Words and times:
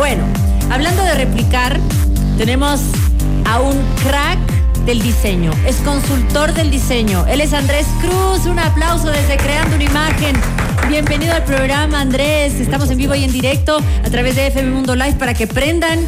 Bueno, 0.00 0.24
hablando 0.70 1.02
de 1.02 1.12
replicar, 1.12 1.78
tenemos 2.38 2.80
a 3.44 3.60
un 3.60 3.76
crack 4.02 4.38
del 4.86 5.02
diseño, 5.02 5.52
es 5.66 5.76
consultor 5.76 6.54
del 6.54 6.70
diseño. 6.70 7.26
Él 7.26 7.42
es 7.42 7.52
Andrés 7.52 7.86
Cruz, 8.00 8.46
un 8.46 8.58
aplauso 8.58 9.10
desde 9.10 9.36
Creando 9.36 9.76
una 9.76 9.84
Imagen. 9.84 10.36
Bienvenido 10.88 11.34
al 11.34 11.44
programa, 11.44 12.00
Andrés. 12.00 12.54
Estamos 12.54 12.88
en 12.88 12.96
vivo 12.96 13.14
y 13.14 13.24
en 13.24 13.30
directo 13.30 13.78
a 14.02 14.08
través 14.08 14.36
de 14.36 14.46
FM 14.46 14.70
Mundo 14.70 14.96
Live 14.96 15.16
para 15.18 15.34
que 15.34 15.46
prendan 15.46 15.98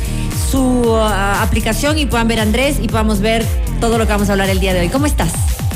su 0.51 0.63
uh, 0.63 0.97
aplicación 1.43 1.99
y 1.99 2.07
puedan 2.07 2.29
ver 2.29 2.39
a 2.39 2.45
Andrés 2.45 2.79
y 2.81 2.89
podamos 2.89 3.21
ver 3.21 3.45
todo 3.79 3.99
lo 3.99 4.07
que 4.07 4.13
vamos 4.15 4.31
a 4.31 4.33
hablar 4.33 4.49
el 4.49 4.59
día 4.59 4.73
de 4.73 4.81
hoy. 4.81 4.89
¿Cómo 4.89 5.05
estás? 5.05 5.33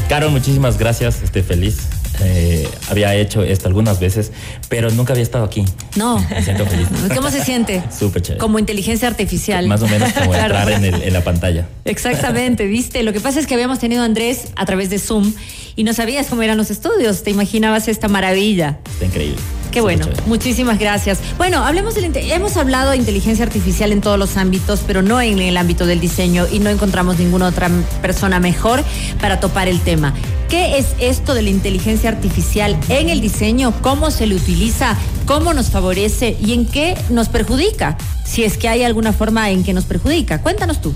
Caro, 0.09 0.31
muchísimas 0.31 0.79
gracias. 0.79 1.21
Estoy 1.23 1.43
feliz. 1.43 1.87
Eh, 2.23 2.69
había 2.91 3.15
hecho 3.15 3.43
esto 3.43 3.69
algunas 3.69 4.01
veces, 4.01 4.33
pero 4.69 4.91
nunca 4.91 5.13
había 5.13 5.23
estado 5.23 5.45
aquí. 5.45 5.65
No. 5.97 6.19
Me 6.31 6.43
siento 6.43 6.67
feliz. 6.67 6.89
¿Cómo 7.15 7.31
se 7.31 7.45
siente? 7.45 7.83
Súper 7.97 8.23
chévere. 8.23 8.41
Como 8.41 8.59
inteligencia 8.59 9.09
artificial. 9.09 9.67
Más 9.69 9.83
o 9.83 9.89
menos 9.89 10.13
como 10.13 10.31
Claro. 10.33 10.57
entrar 10.59 10.71
en, 10.73 10.85
el- 10.95 11.03
en 11.03 11.13
la 11.13 11.23
pantalla. 11.25 11.67
Exactamente, 11.85 12.67
viste. 12.67 13.03
Lo 13.03 13.13
que 13.13 13.21
pasa 13.21 13.41
es 13.41 13.47
que 13.47 13.55
habíamos 13.55 13.79
tenido 13.79 14.03
a 14.03 14.05
Andrés 14.05 14.49
a 14.57 14.65
través 14.67 14.91
de 14.91 14.99
Zoom 14.99 15.33
y 15.77 15.85
no 15.85 15.93
sabías 15.93 16.27
cómo 16.29 16.43
eran 16.43 16.57
los 16.57 16.71
estudios. 16.71 17.23
Te 17.23 17.31
imaginabas 17.31 17.89
esta 17.89 18.09
maravilla. 18.09 18.79
Está 18.93 19.05
increíble. 19.07 19.37
Qué 19.71 19.83
bueno, 19.83 20.07
muchísimas 20.25 20.79
gracias. 20.79 21.19
Bueno, 21.37 21.63
hablemos 21.63 21.95
del 21.95 22.11
hemos 22.17 22.57
hablado 22.57 22.93
de 22.93 22.97
inteligencia 22.97 23.45
artificial 23.45 23.93
en 23.93 24.01
todos 24.01 24.19
los 24.19 24.39
ámbitos, 24.39 24.81
pero 24.87 25.03
no 25.03 25.21
en 25.21 25.39
el 25.39 25.55
ámbito 25.59 25.85
del 25.85 26.01
diseño 26.01 26.47
y 26.51 26.61
no 26.61 26.71
encontramos 26.71 27.19
ninguna 27.19 27.47
otra 27.49 27.69
persona 28.01 28.41
mejor 28.41 28.83
para 29.21 29.39
topar 29.39 29.69
el 29.69 29.81
tema. 29.81 30.15
¿Qué 30.49 30.79
es 30.79 30.95
esto 31.01 31.35
de 31.35 31.43
la 31.43 31.51
inteligencia 31.51 32.09
artificial 32.09 32.79
en 32.89 33.09
el 33.09 33.21
diseño? 33.21 33.75
¿Cómo 33.83 34.13
se 34.13 34.29
le 34.29 34.37
utiliza? 34.37 34.97
¿Cómo 35.27 35.53
nos 35.55 35.71
favorece 35.71 36.37
y 36.41 36.53
en 36.53 36.67
qué 36.67 36.97
nos 37.11 37.29
perjudica? 37.29 37.99
Si 38.25 38.45
es 38.45 38.57
que 38.57 38.69
hay 38.69 38.85
alguna 38.85 39.13
forma 39.13 39.51
en 39.51 39.65
que 39.65 39.73
nos 39.73 39.85
perjudica. 39.85 40.43
Cuéntanos 40.43 40.81
tú. 40.81 40.95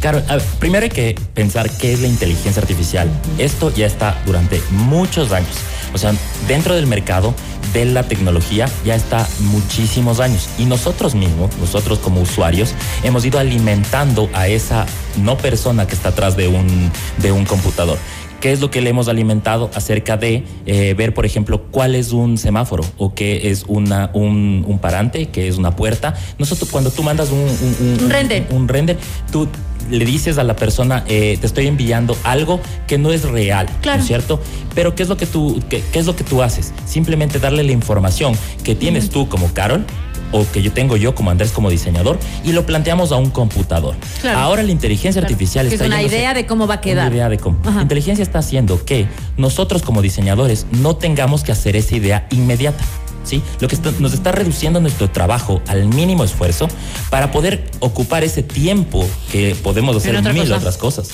Claro, 0.00 0.22
primero 0.58 0.84
hay 0.84 0.90
que 0.90 1.14
pensar 1.34 1.70
qué 1.70 1.92
es 1.92 2.00
la 2.00 2.08
inteligencia 2.08 2.62
artificial. 2.62 3.10
Esto 3.36 3.72
ya 3.74 3.86
está 3.86 4.20
durante 4.24 4.60
muchos 4.70 5.32
años. 5.32 5.54
O 5.94 5.98
sea, 5.98 6.14
dentro 6.48 6.74
del 6.74 6.86
mercado 6.86 7.34
de 7.72 7.84
la 7.84 8.02
tecnología 8.02 8.68
ya 8.84 8.94
está 8.94 9.28
muchísimos 9.40 10.18
años. 10.18 10.48
Y 10.58 10.64
nosotros 10.64 11.14
mismos, 11.14 11.56
nosotros 11.58 11.98
como 11.98 12.20
usuarios, 12.20 12.74
hemos 13.02 13.24
ido 13.24 13.38
alimentando 13.38 14.28
a 14.32 14.48
esa 14.48 14.86
no 15.18 15.36
persona 15.36 15.86
que 15.86 15.94
está 15.94 16.08
atrás 16.08 16.36
de 16.36 16.48
un, 16.48 16.90
de 17.18 17.32
un 17.32 17.44
computador. 17.44 17.98
¿Qué 18.42 18.50
es 18.52 18.60
lo 18.60 18.70
que 18.72 18.80
le 18.82 18.90
hemos 18.90 19.06
alimentado 19.06 19.70
acerca 19.72 20.16
de 20.16 20.42
eh, 20.66 20.94
ver, 20.98 21.14
por 21.14 21.24
ejemplo, 21.24 21.62
cuál 21.70 21.94
es 21.94 22.10
un 22.12 22.36
semáforo 22.36 22.84
o 22.98 23.14
qué 23.14 23.50
es 23.50 23.64
una, 23.68 24.10
un, 24.14 24.64
un 24.66 24.78
parante, 24.80 25.26
qué 25.28 25.46
es 25.46 25.56
una 25.58 25.76
puerta? 25.76 26.14
Nosotros, 26.38 26.68
cuando 26.68 26.90
tú 26.90 27.04
mandas 27.04 27.30
un, 27.30 27.38
un- 27.38 27.98
Un 28.04 28.10
render. 28.10 28.46
un 28.50 28.66
render, 28.66 28.98
tú 29.30 29.46
le 29.88 30.04
dices 30.04 30.38
a 30.38 30.44
la 30.44 30.56
persona, 30.56 31.04
eh, 31.08 31.38
te 31.40 31.46
estoy 31.46 31.68
enviando 31.68 32.16
algo 32.24 32.58
que 32.88 32.98
no 32.98 33.12
es 33.12 33.22
real, 33.22 33.66
Claro. 33.80 33.98
¿no 33.98 34.02
es 34.02 34.08
cierto? 34.08 34.40
Pero 34.74 34.96
¿qué 34.96 35.04
es 35.04 35.08
lo 35.08 35.16
que 35.16 35.26
tú, 35.26 35.62
qué, 35.68 35.80
qué 35.92 36.00
es 36.00 36.06
lo 36.06 36.16
que 36.16 36.24
tú 36.24 36.42
haces? 36.42 36.72
Simplemente 36.84 37.38
darle 37.38 37.62
la 37.62 37.72
información 37.72 38.34
que 38.64 38.74
tienes 38.74 39.08
tú 39.10 39.28
como 39.28 39.52
Carol 39.54 39.84
o 40.32 40.44
que 40.50 40.62
yo 40.62 40.72
tengo 40.72 40.96
yo 40.96 41.14
como 41.14 41.30
Andrés 41.30 41.52
como 41.52 41.70
diseñador 41.70 42.18
y 42.44 42.52
lo 42.52 42.66
planteamos 42.66 43.12
a 43.12 43.16
un 43.16 43.30
computador. 43.30 43.94
Claro. 44.20 44.38
Ahora 44.38 44.62
la 44.62 44.72
inteligencia 44.72 45.20
Claro. 45.20 45.32
artificial 45.32 45.68
Que 45.68 45.74
está 45.74 45.84
es 45.84 45.90
una 45.90 46.02
idea 46.02 46.34
de 46.34 46.46
cómo 46.46 46.66
va 46.66 46.74
a 46.74 46.80
quedar. 46.80 47.06
Una 47.08 47.14
idea 47.16 47.28
de 47.28 47.38
cómo. 47.38 47.58
Ajá. 47.64 47.76
La 47.76 47.82
inteligencia 47.82 48.22
está 48.22 48.38
haciendo 48.40 48.84
que 48.84 49.06
nosotros 49.36 49.82
como 49.82 50.02
diseñadores 50.02 50.66
no 50.72 50.96
tengamos 50.96 51.42
que 51.44 51.52
hacer 51.52 51.76
esa 51.76 51.94
idea 51.96 52.26
inmediata. 52.30 52.82
¿Sí? 53.24 53.40
Lo 53.60 53.68
que 53.68 53.74
está- 53.74 53.92
nos 54.00 54.12
está 54.14 54.32
reduciendo 54.32 54.80
nuestro 54.80 55.08
trabajo 55.10 55.62
al 55.68 55.86
mínimo 55.86 56.24
esfuerzo 56.24 56.68
para 57.10 57.30
poder 57.30 57.64
ocupar 57.80 58.24
ese 58.24 58.42
tiempo 58.42 59.08
que 59.30 59.54
podemos 59.62 59.96
hacer 59.96 60.16
otra 60.16 60.32
mil 60.32 60.42
cosa. 60.42 60.56
otras 60.56 60.76
cosas. 60.76 61.08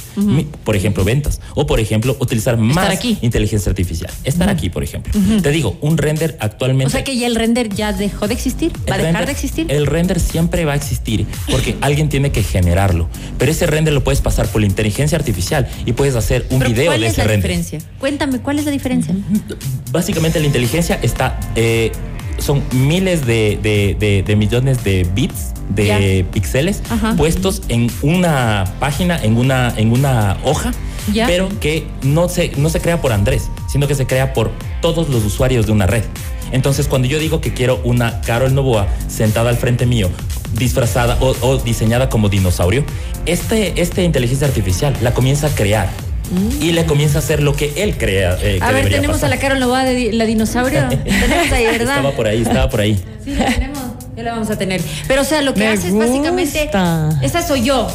Por 0.65 0.75
ejemplo, 0.77 1.05
ventas. 1.05 1.41
O 1.55 1.67
por 1.67 1.81
ejemplo, 1.81 2.17
utilizar 2.21 2.57
más 2.57 2.91
aquí. 2.91 3.19
inteligencia 3.21 3.69
artificial. 3.71 4.11
Estar 4.25 4.49
aquí, 4.49 4.71
por 4.71 4.83
ejemplo. 4.85 5.13
Te 5.43 5.51
digo, 5.51 5.77
un 5.81 5.99
render 5.99 6.37
actualmente. 6.41 6.87
O 6.87 6.91
sea 6.91 7.05
que 7.05 7.17
ya 7.17 7.27
el 7.27 7.35
render 7.37 7.69
ya 7.69 7.93
dejó 7.93 8.27
de 8.27 8.35
existir. 8.35 8.73
¿Va 8.91 8.95
a 8.95 8.99
dejar 8.99 9.15
render- 9.15 9.27
de 9.27 9.33
existir? 9.33 9.67
El 9.71 9.87
render 9.87 10.21
siempre 10.21 10.65
va 10.65 10.73
a 10.73 10.77
existir 10.77 11.27
porque 11.51 11.77
alguien 11.81 12.09
tiene 12.09 12.33
que 12.33 12.43
generarlo. 12.43 13.09
Pero 13.39 13.51
ese 13.53 13.67
render 13.67 13.93
lo 13.95 14.03
puedes 14.03 14.21
pasar 14.21 14.47
por 14.49 14.61
la 14.61 14.67
inteligencia 14.67 15.17
artificial 15.19 15.69
y 15.87 15.93
puedes 15.93 16.15
hacer 16.17 16.47
un 16.51 16.59
Pero 16.61 16.71
video 16.71 16.87
¿Cuál 16.87 17.01
de 17.01 17.07
es 17.07 17.13
ese 17.13 17.21
la 17.23 17.29
render. 17.29 17.51
diferencia? 17.51 17.91
Cuéntame, 17.99 18.41
¿cuál 18.41 18.59
es 18.59 18.65
la 18.65 18.71
diferencia? 18.71 19.15
Básicamente 19.91 20.39
la 20.41 20.47
inteligencia 20.47 20.99
está, 21.03 21.39
eh, 21.57 21.93
son 22.39 22.63
miles 22.73 23.27
de, 23.27 23.59
de- 23.63 23.97
de- 23.99 24.23
de 24.23 24.37
millones 24.37 24.85
de 24.85 25.07
bits, 25.15 25.53
de 25.69 26.25
píxeles, 26.33 26.83
puestos 27.17 27.63
en 27.69 27.91
una 28.03 28.65
página, 28.81 29.23
en 29.23 29.37
una, 29.37 29.73
en 29.77 29.93
una 29.93 30.39
hoja, 30.45 30.73
pero 31.27 31.49
que 31.61 31.87
no 32.03 32.29
se, 32.29 32.53
no 32.57 32.69
se 32.71 32.81
crea 32.81 33.01
por 33.01 33.13
Andrés, 33.13 33.51
sino 33.69 33.87
que 33.87 33.95
se 33.95 34.07
crea 34.07 34.33
por 34.35 34.51
todos 34.81 35.09
los 35.09 35.25
usuarios 35.25 35.67
de 35.67 35.73
una 35.73 35.87
red. 35.87 36.05
Entonces, 36.53 36.89
cuando 36.89 37.09
yo 37.09 37.19
digo 37.19 37.41
que 37.43 37.53
quiero 37.53 37.81
una 37.85 38.21
Carol 38.23 38.55
Novoa 38.55 38.87
sentada 39.09 39.51
al 39.51 39.57
frente 39.59 39.85
mío, 39.85 40.09
disfrazada 40.55 41.19
o, 41.21 41.35
o 41.43 41.59
diseñada 41.59 42.09
como 42.09 42.29
dinosaurio, 42.31 42.85
este, 43.27 43.81
esta 43.83 44.01
inteligencia 44.03 44.47
artificial 44.47 44.97
la 45.03 45.13
comienza 45.13 45.49
a 45.49 45.51
crear 45.51 45.91
y 46.61 46.73
le 46.73 46.85
comienza 46.87 47.19
a 47.19 47.21
hacer 47.21 47.43
lo 47.43 47.55
que 47.55 47.73
él 47.77 47.97
crea. 47.97 48.37
eh. 48.43 48.59
A 48.61 48.69
que 48.69 48.75
ver, 48.75 48.85
tenemos 48.89 49.17
pasar. 49.17 49.33
a 49.33 49.35
la 49.37 49.41
Carol 49.41 49.59
Novoa 49.61 49.85
de 49.85 49.95
di- 49.95 50.13
la 50.13 50.25
dinosaurio. 50.27 50.87
tenemos 50.89 51.53
ahí, 51.53 51.65
¿verdad? 51.67 51.97
Estaba 51.97 52.13
por 52.13 52.27
ahí, 52.27 52.43
estaba 52.43 52.69
por 52.69 52.81
ahí. 52.81 53.01
Sí, 53.25 53.35
la 53.35 53.47
tenemos. 53.47 53.79
Ya 54.17 54.23
la 54.25 54.33
vamos 54.33 54.51
a 54.51 54.59
tener. 54.59 54.81
Pero, 55.07 55.23
o 55.23 55.25
sea, 55.25 55.43
lo 55.43 55.55
que 55.55 55.61
Me 55.61 55.69
haces 55.69 55.95
básicamente. 55.95 56.63
gusta. 56.65 57.09
Esa 57.23 57.41
soy 57.47 57.63
yo. 57.63 57.87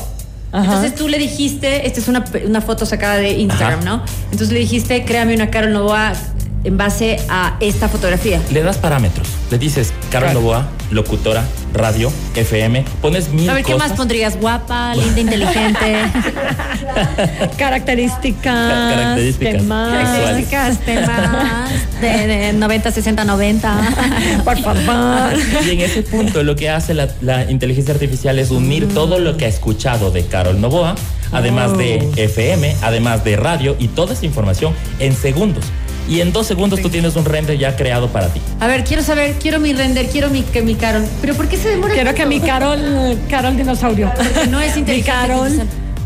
Ajá. 0.51 0.65
Entonces 0.65 0.95
tú 0.95 1.07
le 1.07 1.17
dijiste, 1.17 1.87
esta 1.87 1.99
es 1.99 2.07
una, 2.07 2.23
una 2.45 2.61
foto 2.61 2.85
sacada 2.85 3.17
de 3.17 3.31
Instagram, 3.31 3.79
Ajá. 3.79 3.85
¿no? 3.89 4.03
Entonces 4.31 4.51
le 4.51 4.59
dijiste, 4.59 5.03
créame 5.03 5.33
una 5.35 5.49
Carol 5.49 5.73
Novoa 5.73 6.13
en 6.63 6.77
base 6.77 7.17
a 7.29 7.57
esta 7.59 7.89
fotografía. 7.89 8.41
Le 8.51 8.61
das 8.63 8.77
parámetros. 8.77 9.27
Le 9.51 9.57
dices, 9.57 9.93
Carol 10.09 10.29
Claro. 10.29 10.39
Novoa, 10.41 10.67
locutora, 10.91 11.43
radio, 11.73 12.11
FM. 12.35 12.85
Pones 13.01 13.29
mil 13.29 13.49
A 13.49 13.53
ver, 13.55 13.63
¿qué 13.63 13.73
cosas. 13.73 13.89
más 13.89 13.97
pondrías? 13.97 14.39
Guapa, 14.39 14.95
linda, 14.95 15.19
inteligente. 15.21 15.97
Características. 17.57 18.93
Características 18.93 19.53
temas. 19.57 20.09
Características, 20.09 20.79
temas 20.79 21.69
de, 22.01 22.27
de 22.27 22.53
90, 22.53 22.91
60, 22.91 23.23
90. 23.25 24.41
Por 24.43 24.57
favor. 24.59 25.33
Y 25.65 25.71
en 25.71 25.81
ese 25.81 26.03
punto 26.03 26.43
lo 26.43 26.55
que 26.55 26.69
hace 26.69 26.93
la, 26.93 27.07
la 27.21 27.49
inteligencia 27.49 27.93
artificial 27.93 28.39
es 28.39 28.51
unir 28.51 28.87
todo 28.93 29.19
lo 29.19 29.37
que 29.37 29.45
ha 29.45 29.49
escuchado 29.49 30.11
de 30.11 30.25
Carol 30.25 30.59
Novoa, 30.59 30.95
además 31.31 31.77
de 31.77 31.93
Oh. 32.03 32.11
FM, 32.15 32.75
además 32.81 33.23
de 33.23 33.35
radio 33.35 33.75
y 33.79 33.87
toda 33.89 34.13
esa 34.13 34.25
información 34.25 34.73
en 34.99 35.15
segundos. 35.15 35.63
Y 36.09 36.21
en 36.21 36.33
dos 36.33 36.47
segundos 36.47 36.81
tú 36.81 36.89
tienes 36.89 37.15
un 37.15 37.25
render 37.25 37.57
ya 37.57 37.75
creado 37.75 38.09
para 38.09 38.27
ti. 38.27 38.41
A 38.59 38.67
ver, 38.67 38.83
quiero 38.83 39.03
saber, 39.03 39.35
quiero 39.41 39.59
mi 39.59 39.73
render, 39.73 40.07
quiero 40.07 40.29
mi, 40.29 40.41
que 40.41 40.61
mi 40.61 40.75
Carol. 40.75 41.05
¿Pero 41.21 41.33
por 41.35 41.47
qué 41.47 41.57
se 41.57 41.69
demora 41.69 41.93
Quiero 41.93 42.11
que 42.11 42.23
tanto? 42.23 42.29
mi 42.29 42.41
Carol, 42.41 43.17
Carol 43.29 43.55
dinosaurio. 43.55 44.11
Porque 44.15 44.47
no 44.47 44.59
es 44.59 44.75
Mi 44.75 44.81
inteligencia 44.81 45.13
Carol 45.13 45.51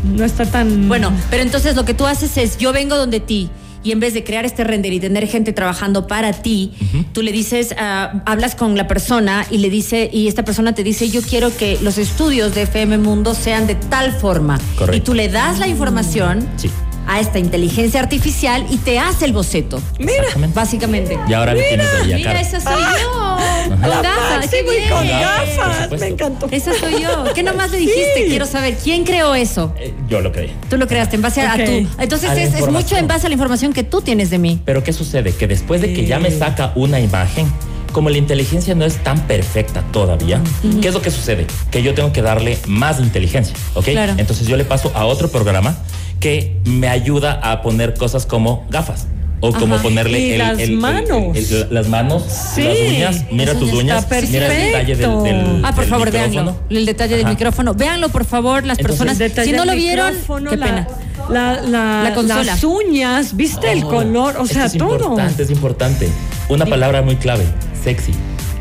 no 0.04 0.24
está 0.24 0.46
tan. 0.46 0.88
Bueno, 0.88 1.12
pero 1.30 1.42
entonces 1.42 1.76
lo 1.76 1.84
que 1.84 1.94
tú 1.94 2.06
haces 2.06 2.36
es, 2.36 2.56
yo 2.58 2.72
vengo 2.72 2.96
donde 2.96 3.20
ti 3.20 3.50
y 3.82 3.92
en 3.92 4.00
vez 4.00 4.14
de 4.14 4.24
crear 4.24 4.44
este 4.44 4.64
render 4.64 4.92
y 4.92 5.00
tener 5.00 5.26
gente 5.28 5.52
trabajando 5.52 6.06
para 6.06 6.32
ti, 6.32 6.72
tú 7.12 7.22
le 7.22 7.32
dices, 7.32 7.74
ah, 7.78 8.22
hablas 8.26 8.54
con 8.54 8.76
la 8.76 8.88
persona 8.88 9.46
y 9.50 9.58
le 9.58 9.70
dice, 9.70 10.10
y 10.12 10.28
esta 10.28 10.44
persona 10.44 10.74
te 10.74 10.82
dice, 10.82 11.08
yo 11.08 11.22
quiero 11.22 11.56
que 11.56 11.78
los 11.80 11.96
estudios 11.98 12.54
de 12.54 12.62
FM 12.62 12.98
Mundo 12.98 13.34
sean 13.34 13.66
de 13.66 13.76
tal 13.76 14.12
forma. 14.12 14.58
Correcto. 14.76 14.96
Y 14.96 15.00
tú 15.00 15.14
le 15.14 15.28
das 15.28 15.58
la 15.58 15.68
información 15.68 16.46
Sí. 16.56 16.70
A 17.08 17.18
esta 17.20 17.38
inteligencia 17.38 17.98
artificial 18.00 18.66
y 18.70 18.76
te 18.76 18.98
hace 18.98 19.24
el 19.24 19.32
boceto. 19.32 19.80
Exactamente. 19.98 20.54
Básicamente. 20.54 21.18
Y 21.28 21.32
ahora 21.32 21.54
le 21.54 21.62
tienes 21.62 21.86
ahí 22.02 22.12
a 22.12 22.16
Mira, 22.16 22.40
esa 22.40 22.60
soy 22.60 22.74
yo. 23.02 23.38
Con 23.68 23.80
La 23.80 24.02
gafas, 24.02 24.48
qué 24.50 24.64
con 24.64 24.74
bien. 24.74 24.88
Por 24.90 25.06
gafas. 25.08 26.00
Me 26.00 26.06
encantó. 26.08 26.48
Esa 26.50 26.72
soy 26.78 27.02
yo. 27.02 27.24
¿Qué 27.34 27.42
nomás 27.42 27.70
le 27.70 27.78
dijiste? 27.78 28.14
Sí. 28.24 28.28
Quiero 28.28 28.46
saber, 28.46 28.76
¿quién 28.76 29.04
creó 29.04 29.34
eso? 29.34 29.72
Eh, 29.78 29.94
yo 30.08 30.20
lo 30.20 30.32
creí. 30.32 30.52
Tú 30.68 30.76
lo 30.76 30.86
creaste 30.86 31.16
en 31.16 31.22
base 31.22 31.40
a- 31.42 31.54
tú. 31.56 31.88
Entonces 31.98 32.30
A 32.30 32.36
es, 32.40 32.54
es 32.54 32.68
mucho 32.68 32.96
en 32.96 33.08
base 33.08 33.26
a 33.26 33.28
la 33.30 33.34
información 33.34 33.72
que 33.72 33.82
tú 33.84 34.02
tienes 34.02 34.30
de 34.30 34.38
mí. 34.38 34.60
Pero 34.64 34.84
¿qué 34.84 34.92
sucede? 34.92 35.32
Que 35.32 35.46
después 35.48 35.80
de 35.80 35.92
que 35.94 36.04
ya 36.06 36.18
me 36.18 36.30
saca 36.30 36.72
una 36.74 37.00
imagen, 37.00 37.50
como 37.92 38.10
la 38.10 38.18
inteligencia 38.18 38.74
no 38.74 38.84
es 38.84 39.02
tan 39.02 39.26
perfecta 39.26 39.82
todavía, 39.92 40.42
¿qué 40.82 40.88
es 40.88 40.94
lo 40.94 41.00
que 41.00 41.10
sucede? 41.10 41.46
Que 41.70 41.82
yo 41.82 41.94
tengo 41.94 42.12
que 42.12 42.20
darle 42.20 42.58
más 42.66 43.00
inteligencia, 43.00 43.54
¿ok? 43.74 43.84
Claro. 43.86 44.12
Entonces 44.18 44.46
yo 44.46 44.56
le 44.58 44.64
paso 44.66 44.92
a 44.94 45.06
otro 45.06 45.30
programa 45.30 45.74
que 46.20 46.56
me 46.64 46.88
ayuda 46.88 47.32
a 47.42 47.62
poner 47.62 47.94
cosas 47.94 48.26
como 48.26 48.66
gafas. 48.70 49.06
O 49.40 49.52
como 49.52 49.74
Ajá. 49.76 49.84
ponerle 49.84 50.18
Y 50.18 50.32
el- 50.32 50.38
las 50.38 50.58
el- 50.58 50.72
manos. 50.72 51.36
el- 51.36 51.44
el- 51.54 51.68
las 51.70 51.86
manos, 51.86 52.24
Sí. 52.56 52.60
las 52.64 52.76
uñas, 52.76 53.24
mira 53.30 53.52
Las 53.52 53.60
tus 53.60 53.72
uñas 53.72 54.04
mira 54.10 54.46
el 54.48 54.72
detalle 54.72 54.96
del, 54.96 55.22
del- 55.22 55.64
Ah, 55.64 55.70
por 55.72 55.80
del 55.84 55.90
favor, 55.90 56.06
micrófono. 56.08 56.32
véanlo. 56.44 56.56
El 56.70 56.86
detalle 56.86 57.16
del 57.18 57.26
micrófono. 57.26 57.74
Véanlo, 57.74 58.08
por 58.08 58.24
favor, 58.24 58.64
las 58.64 58.80
Entonces, 58.80 59.06
personas. 59.16 59.44
Si 59.46 59.52
no 59.52 59.64
lo 59.64 59.76
vieron, 59.76 60.12
qué 60.50 60.56
la- 60.56 60.66
pena. 60.66 60.88
La, 61.30 61.60
la- 61.62 62.02
La 62.02 62.14
consola. 62.16 62.42
Las 62.42 62.64
uñas, 62.64 63.36
¿viste 63.36 63.70
el 63.70 63.82
color? 63.84 64.38
O 64.40 64.46
sea, 64.46 64.64
es 64.64 64.72
todo. 64.76 64.94
importante, 64.96 65.42
es 65.44 65.50
importante. 65.50 66.08
Una 66.48 66.66
palabra 66.66 67.02
muy 67.02 67.14
clave, 67.14 67.44
sexy. 67.84 68.10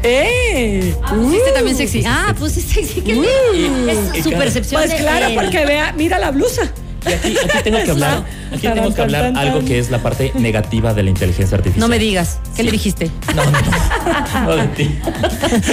¡Eh! 0.04 0.94
Ah, 1.04 1.16
pusiste 1.16 1.52
también 1.54 1.76
sexy. 1.76 2.04
Ah, 2.06 2.36
pusiste 2.38 2.76
sexy. 2.86 3.02
Qué 3.02 3.14
lindo. 3.16 3.92
Es 4.14 4.24
su 4.24 4.30
percepción 4.30 4.80
Pues 4.82 4.94
claro, 4.94 5.28
porque 5.34 5.66
vea, 5.66 5.92
mira 5.98 6.20
la 6.20 6.30
blusa. 6.30 6.72
Y 7.10 7.14
aquí, 7.14 7.38
aquí 7.38 7.58
tengo 7.64 7.84
que 7.84 7.92
hablar, 7.92 8.24
aquí 8.54 8.68
tengo 8.68 8.94
que 8.94 9.02
hablar 9.02 9.34
algo 9.36 9.64
que 9.66 9.80
es 9.80 9.90
la 9.90 10.00
parte 10.00 10.32
negativa 10.36 10.94
de 10.94 11.04
la 11.04 11.10
inteligencia 11.10 11.58
artificial. 11.58 11.80
No 11.80 11.88
me 11.88 12.00
digas. 12.00 12.40
¿Qué 12.56 12.64
le 12.64 12.72
dijiste? 12.72 13.10
No, 13.36 13.44
no, 13.46 13.52
no. 13.52 13.58
No 14.46 14.56
de 14.56 14.68
ti. 14.68 14.96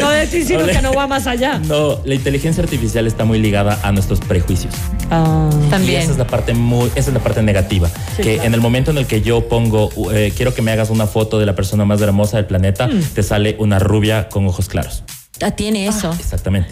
No 0.00 0.10
de 0.10 0.26
ti, 0.26 0.42
sino 0.44 0.60
Ole. 0.60 0.72
que 0.72 0.82
no 0.82 0.92
va 0.94 1.06
más 1.06 1.26
allá. 1.26 1.58
No, 1.58 2.00
la 2.04 2.14
inteligencia 2.14 2.62
artificial 2.62 3.06
está 3.06 3.25
muy 3.25 3.38
ligada 3.38 3.78
a 3.82 3.92
nuestros 3.92 4.20
prejuicios. 4.20 4.75
Ah. 5.10 5.48
Y 5.66 5.70
También. 5.70 6.02
esa 6.02 6.12
es 6.12 6.19
la 6.19 6.26
parte 6.26 6.54
muy, 6.54 6.86
esa 6.94 7.10
es 7.10 7.14
la 7.14 7.20
parte 7.20 7.42
negativa. 7.42 7.88
Sí, 8.16 8.22
que 8.22 8.34
claro. 8.34 8.46
en 8.48 8.54
el 8.54 8.60
momento 8.60 8.90
en 8.90 8.98
el 8.98 9.06
que 9.06 9.22
yo 9.22 9.48
pongo, 9.48 9.90
eh, 10.12 10.32
quiero 10.37 10.54
que 10.54 10.62
me 10.62 10.72
hagas 10.72 10.90
una 10.90 11.06
foto 11.06 11.38
de 11.38 11.46
la 11.46 11.54
persona 11.54 11.84
más 11.84 12.00
hermosa 12.00 12.37
del 12.38 12.46
planeta, 12.46 12.87
Mm. 12.88 13.00
te 13.14 13.22
sale 13.22 13.56
una 13.58 13.78
rubia 13.78 14.28
con 14.28 14.46
ojos 14.46 14.69
claros. 14.69 15.02
Ah, 15.42 15.50
tiene 15.52 15.87
eso. 15.87 16.12
Exactamente. 16.19 16.69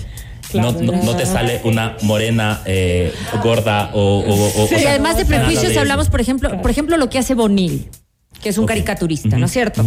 Claro. 0.52 0.72
No, 0.72 0.92
no, 0.92 1.02
no 1.02 1.16
te 1.16 1.26
sale 1.26 1.60
una 1.64 1.96
morena 2.02 2.60
eh, 2.64 3.12
gorda 3.42 3.90
o, 3.94 4.20
o- 4.20 4.34
o- 4.34 4.62
o 4.62 4.64
y 4.66 4.68
sea, 4.68 4.90
además 4.90 5.16
de 5.16 5.24
prejuicios 5.24 5.76
hablamos, 5.76 6.08
por 6.10 6.20
ejemplo, 6.20 6.60
por 6.60 6.70
ejemplo, 6.70 6.96
lo 6.96 7.08
que 7.10 7.18
hace 7.18 7.34
Bonil, 7.34 7.88
que 8.42 8.48
es 8.48 8.58
un 8.58 8.66
caricaturista, 8.66 9.38
¿no 9.38 9.46
es 9.46 9.52
cierto? 9.52 9.84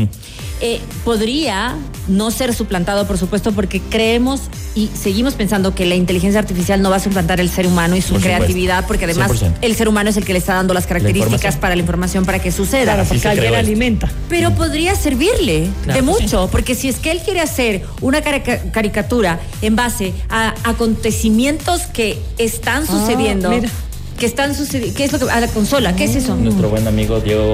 Eh, 0.61 0.79
podría 1.03 1.75
no 2.07 2.31
ser 2.31 2.53
suplantado, 2.53 3.05
por 3.05 3.17
supuesto, 3.17 3.51
porque 3.51 3.81
creemos 3.81 4.41
y 4.75 4.89
seguimos 4.93 5.33
pensando 5.33 5.75
que 5.75 5.85
la 5.85 5.95
inteligencia 5.95 6.39
artificial 6.39 6.81
no 6.81 6.89
va 6.89 6.95
a 6.95 6.99
suplantar 6.99 7.39
el 7.41 7.49
ser 7.49 7.67
humano 7.67 7.95
y 7.97 8.01
su 8.01 8.13
Por 8.13 8.21
supuesto. 8.21 8.37
creatividad, 8.37 8.87
porque 8.87 9.05
además 9.05 9.31
100%. 9.31 9.53
el 9.61 9.75
ser 9.75 9.89
humano 9.89 10.09
es 10.09 10.17
el 10.17 10.23
que 10.23 10.31
le 10.33 10.39
está 10.39 10.53
dando 10.53 10.73
las 10.73 10.87
características 10.87 11.57
para 11.57 11.75
la 11.75 11.81
información 11.81 12.25
para 12.25 12.39
que 12.39 12.51
suceda. 12.51 12.93
Claro, 12.93 13.09
porque 13.09 13.27
alguien 13.27 13.45
esto. 13.47 13.57
alimenta. 13.57 14.11
Pero 14.29 14.51
podría 14.55 14.95
servirle 14.95 15.67
Claro 15.83 16.01
de 16.05 16.13
sí. 16.17 16.23
mucho, 16.23 16.47
porque 16.51 16.75
si 16.75 16.87
es 16.87 16.95
que 16.99 17.11
él 17.11 17.19
quiere 17.25 17.41
hacer 17.41 17.83
una 18.01 18.21
carica- 18.21 18.61
caricatura 18.71 19.39
en 19.61 19.75
base 19.75 20.13
a 20.29 20.53
acontecimientos 20.63 21.81
que 21.87 22.17
están 22.37 22.87
sucediendo, 22.87 23.49
mira. 23.49 23.69
Que 24.17 24.25
están 24.25 24.55
sucediendo, 24.55 24.95
¿qué 24.95 25.03
es 25.05 25.11
lo 25.11 25.19
que 25.19 25.29
a 25.29 25.39
la 25.39 25.47
consola? 25.47 25.95
¿Qué 25.95 26.05
es 26.05 26.15
eso? 26.15 26.35
Nuestro 26.35 26.69
buen 26.69 26.87
amigo 26.87 27.19
Diego, 27.19 27.53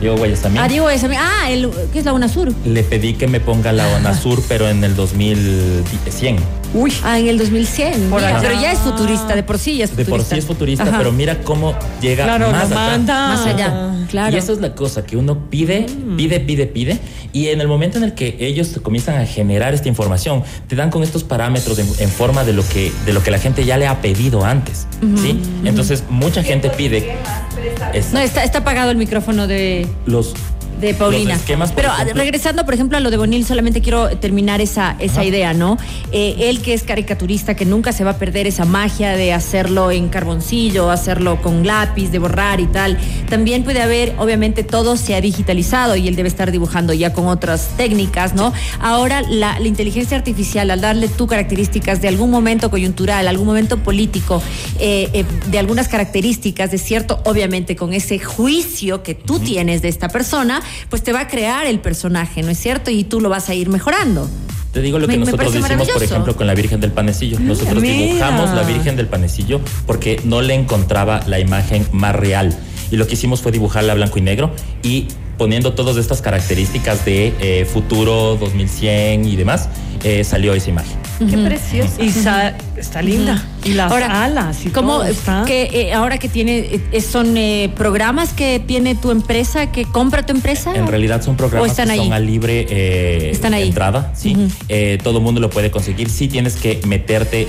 Diego 0.00 0.16
Guayasamín. 0.16 0.58
Ah, 0.58 0.68
digo 0.68 0.88
eso. 0.88 1.08
Ah, 1.16 1.50
el, 1.50 1.70
¿qué 1.92 1.98
es 1.98 2.04
la 2.04 2.12
UNASUR? 2.12 2.52
Le 2.64 2.82
pedí 2.82 3.14
que 3.14 3.26
me 3.26 3.40
ponga 3.40 3.72
la 3.72 3.86
ONASUR, 3.96 4.42
pero 4.48 4.68
en 4.68 4.82
el 4.82 4.96
2100. 4.96 6.59
Uy. 6.72 6.92
Ah, 7.02 7.18
en 7.18 7.26
el 7.28 7.38
2100. 7.38 8.10
Por 8.10 8.20
mira, 8.20 8.36
allá. 8.36 8.48
pero 8.48 8.60
ya 8.60 8.72
es 8.72 8.78
futurista, 8.78 9.34
de 9.34 9.42
por 9.42 9.58
sí 9.58 9.78
ya 9.78 9.84
es 9.84 9.96
De 9.96 10.04
futurista. 10.04 10.16
por 10.16 10.34
sí 10.34 10.38
es 10.38 10.46
futurista, 10.46 10.82
Ajá. 10.84 10.98
pero 10.98 11.10
mira 11.12 11.40
cómo 11.42 11.74
llega 12.00 12.24
Claro, 12.24 12.50
más 12.52 12.70
manda. 12.70 13.28
Más 13.28 13.46
allá, 13.46 13.94
claro. 14.08 14.34
Y 14.36 14.38
eso 14.38 14.52
es 14.52 14.60
la 14.60 14.74
cosa, 14.74 15.04
que 15.04 15.16
uno 15.16 15.50
pide, 15.50 15.86
pide, 16.16 16.38
pide, 16.40 16.66
pide, 16.66 16.98
y 17.32 17.48
en 17.48 17.60
el 17.60 17.66
momento 17.68 17.98
en 17.98 18.04
el 18.04 18.14
que 18.14 18.36
ellos 18.40 18.78
comienzan 18.82 19.16
a 19.20 19.26
generar 19.26 19.74
esta 19.74 19.88
información, 19.88 20.42
te 20.68 20.76
dan 20.76 20.90
con 20.90 21.02
estos 21.02 21.24
parámetros 21.24 21.78
en, 21.80 21.88
en 21.98 22.08
forma 22.08 22.44
de 22.44 22.52
lo, 22.52 22.66
que, 22.68 22.92
de 23.04 23.12
lo 23.12 23.22
que 23.22 23.30
la 23.32 23.38
gente 23.38 23.64
ya 23.64 23.76
le 23.76 23.86
ha 23.88 24.00
pedido 24.00 24.44
antes, 24.44 24.86
¿sí? 25.20 25.40
Entonces, 25.64 26.04
mucha 26.08 26.42
gente 26.42 26.70
pide... 26.70 27.16
No, 28.12 28.20
está, 28.20 28.44
está 28.44 28.58
apagado 28.58 28.90
el 28.90 28.96
micrófono 28.96 29.46
de, 29.46 29.86
los 30.06 30.34
de 30.80 30.94
Paulina. 30.94 31.32
Los 31.32 31.40
esquemas, 31.40 31.70
por 31.72 31.82
Pero 31.82 31.92
ejemplo- 31.94 32.14
regresando, 32.14 32.64
por 32.64 32.74
ejemplo, 32.74 32.96
a 32.96 33.00
lo 33.00 33.10
de 33.10 33.16
Bonil, 33.16 33.44
solamente 33.44 33.80
quiero 33.80 34.08
terminar 34.18 34.60
esa, 34.60 34.96
esa 34.98 35.24
idea, 35.24 35.52
¿no? 35.54 35.76
Eh, 36.12 36.36
él 36.48 36.60
que 36.62 36.74
es 36.74 36.82
caricaturista, 36.82 37.54
que 37.54 37.64
nunca 37.64 37.92
se 37.92 38.04
va 38.04 38.12
a 38.12 38.18
perder 38.18 38.46
esa 38.46 38.64
magia 38.64 39.10
de 39.16 39.32
hacerlo 39.32 39.90
en 39.90 40.08
carboncillo, 40.08 40.90
hacerlo 40.90 41.40
con 41.42 41.66
lápiz, 41.66 42.08
de 42.10 42.18
borrar 42.18 42.60
y 42.60 42.66
tal. 42.66 42.98
También 43.28 43.64
puede 43.64 43.80
haber, 43.82 44.14
obviamente, 44.18 44.62
todo 44.64 44.96
se 44.96 45.14
ha 45.14 45.20
digitalizado 45.20 45.96
y 45.96 46.08
él 46.08 46.16
debe 46.16 46.28
estar 46.28 46.50
dibujando 46.50 46.92
ya 46.92 47.12
con 47.12 47.26
otras 47.26 47.76
técnicas, 47.76 48.34
¿no? 48.34 48.52
Ahora, 48.80 49.22
la, 49.22 49.58
la 49.60 49.66
inteligencia 49.68 50.16
artificial, 50.16 50.70
al 50.70 50.80
darle 50.80 51.08
tú 51.08 51.26
características 51.26 52.00
de 52.00 52.08
algún 52.08 52.30
momento 52.30 52.70
coyuntural, 52.70 53.28
algún 53.28 53.46
momento 53.46 53.78
político, 53.78 54.42
eh, 54.78 55.08
eh, 55.12 55.24
de 55.50 55.58
algunas 55.58 55.88
características, 55.88 56.70
de 56.70 56.78
cierto, 56.78 57.20
obviamente, 57.24 57.76
con 57.76 57.92
ese 57.92 58.18
juicio 58.18 59.02
que 59.02 59.14
tú 59.14 59.38
tienes 59.40 59.82
de 59.82 59.88
esta 59.88 60.08
persona, 60.08 60.62
pues 60.88 61.02
te 61.02 61.12
va 61.12 61.20
a 61.20 61.28
crear 61.28 61.66
el 61.66 61.80
personaje, 61.80 62.42
¿no 62.42 62.50
es 62.50 62.58
cierto? 62.58 62.90
Y 62.90 63.04
tú 63.04 63.20
lo 63.20 63.28
vas 63.28 63.48
a 63.48 63.54
ir 63.54 63.68
mejorando. 63.68 64.28
Te 64.72 64.80
digo 64.80 64.98
lo 64.98 65.08
que 65.08 65.18
me 65.18 65.24
nosotros 65.24 65.54
hicimos, 65.54 65.88
por 65.88 66.02
ejemplo, 66.02 66.36
con 66.36 66.46
la 66.46 66.54
Virgen 66.54 66.80
del 66.80 66.92
Panecillo. 66.92 67.40
Nosotros 67.40 67.82
mira. 67.82 67.94
dibujamos 67.94 68.54
la 68.54 68.62
Virgen 68.62 68.96
del 68.96 69.06
Panecillo 69.06 69.60
porque 69.86 70.20
no 70.24 70.42
le 70.42 70.54
encontraba 70.54 71.22
la 71.26 71.40
imagen 71.40 71.86
más 71.90 72.14
real. 72.14 72.56
Y 72.90 72.96
lo 72.96 73.06
que 73.06 73.14
hicimos 73.14 73.40
fue 73.42 73.50
dibujarla 73.50 73.92
a 73.92 73.96
blanco 73.96 74.18
y 74.18 74.22
negro 74.22 74.52
y 74.82 75.08
poniendo 75.38 75.72
todas 75.72 75.96
estas 75.96 76.20
características 76.20 77.04
de 77.04 77.32
eh, 77.40 77.64
futuro 77.64 78.36
2100 78.36 79.24
y 79.24 79.36
demás, 79.36 79.68
eh, 80.04 80.22
salió 80.22 80.54
esa 80.54 80.70
imagen. 80.70 80.99
Qué 81.28 81.36
preciosa. 81.38 82.02
Y 82.02 82.10
sa- 82.10 82.54
está 82.76 83.02
linda. 83.02 83.44
Y 83.62 83.74
las 83.74 83.92
Ahora, 83.92 84.24
alas 84.24 84.64
y 84.64 84.70
¿cómo, 84.70 84.94
todo 84.98 85.04
está. 85.04 85.44
que, 85.46 85.64
eh, 85.64 85.92
ahora 85.92 86.16
que 86.16 86.30
tiene, 86.30 86.80
eh, 86.92 87.00
son 87.02 87.36
eh, 87.36 87.70
programas 87.76 88.32
que 88.32 88.58
tiene 88.58 88.94
tu 88.94 89.10
empresa, 89.10 89.70
que 89.70 89.84
compra 89.84 90.24
tu 90.24 90.32
empresa? 90.32 90.74
En 90.74 90.86
realidad 90.86 91.20
son 91.22 91.34
¿O 91.34 91.36
programas 91.36 91.70
están 91.72 91.88
que 91.88 91.92
ahí? 91.92 91.98
son 91.98 92.12
a 92.14 92.18
libre 92.18 92.66
eh, 92.70 93.30
Están 93.32 93.52
ahí. 93.52 93.68
entrada, 93.68 94.12
sí. 94.16 94.34
Eh, 94.70 94.96
todo 95.04 95.18
el 95.18 95.24
mundo 95.24 95.42
lo 95.42 95.50
puede 95.50 95.70
conseguir. 95.70 96.08
Sí 96.08 96.26
tienes 96.28 96.56
que 96.56 96.80
meterte 96.86 97.46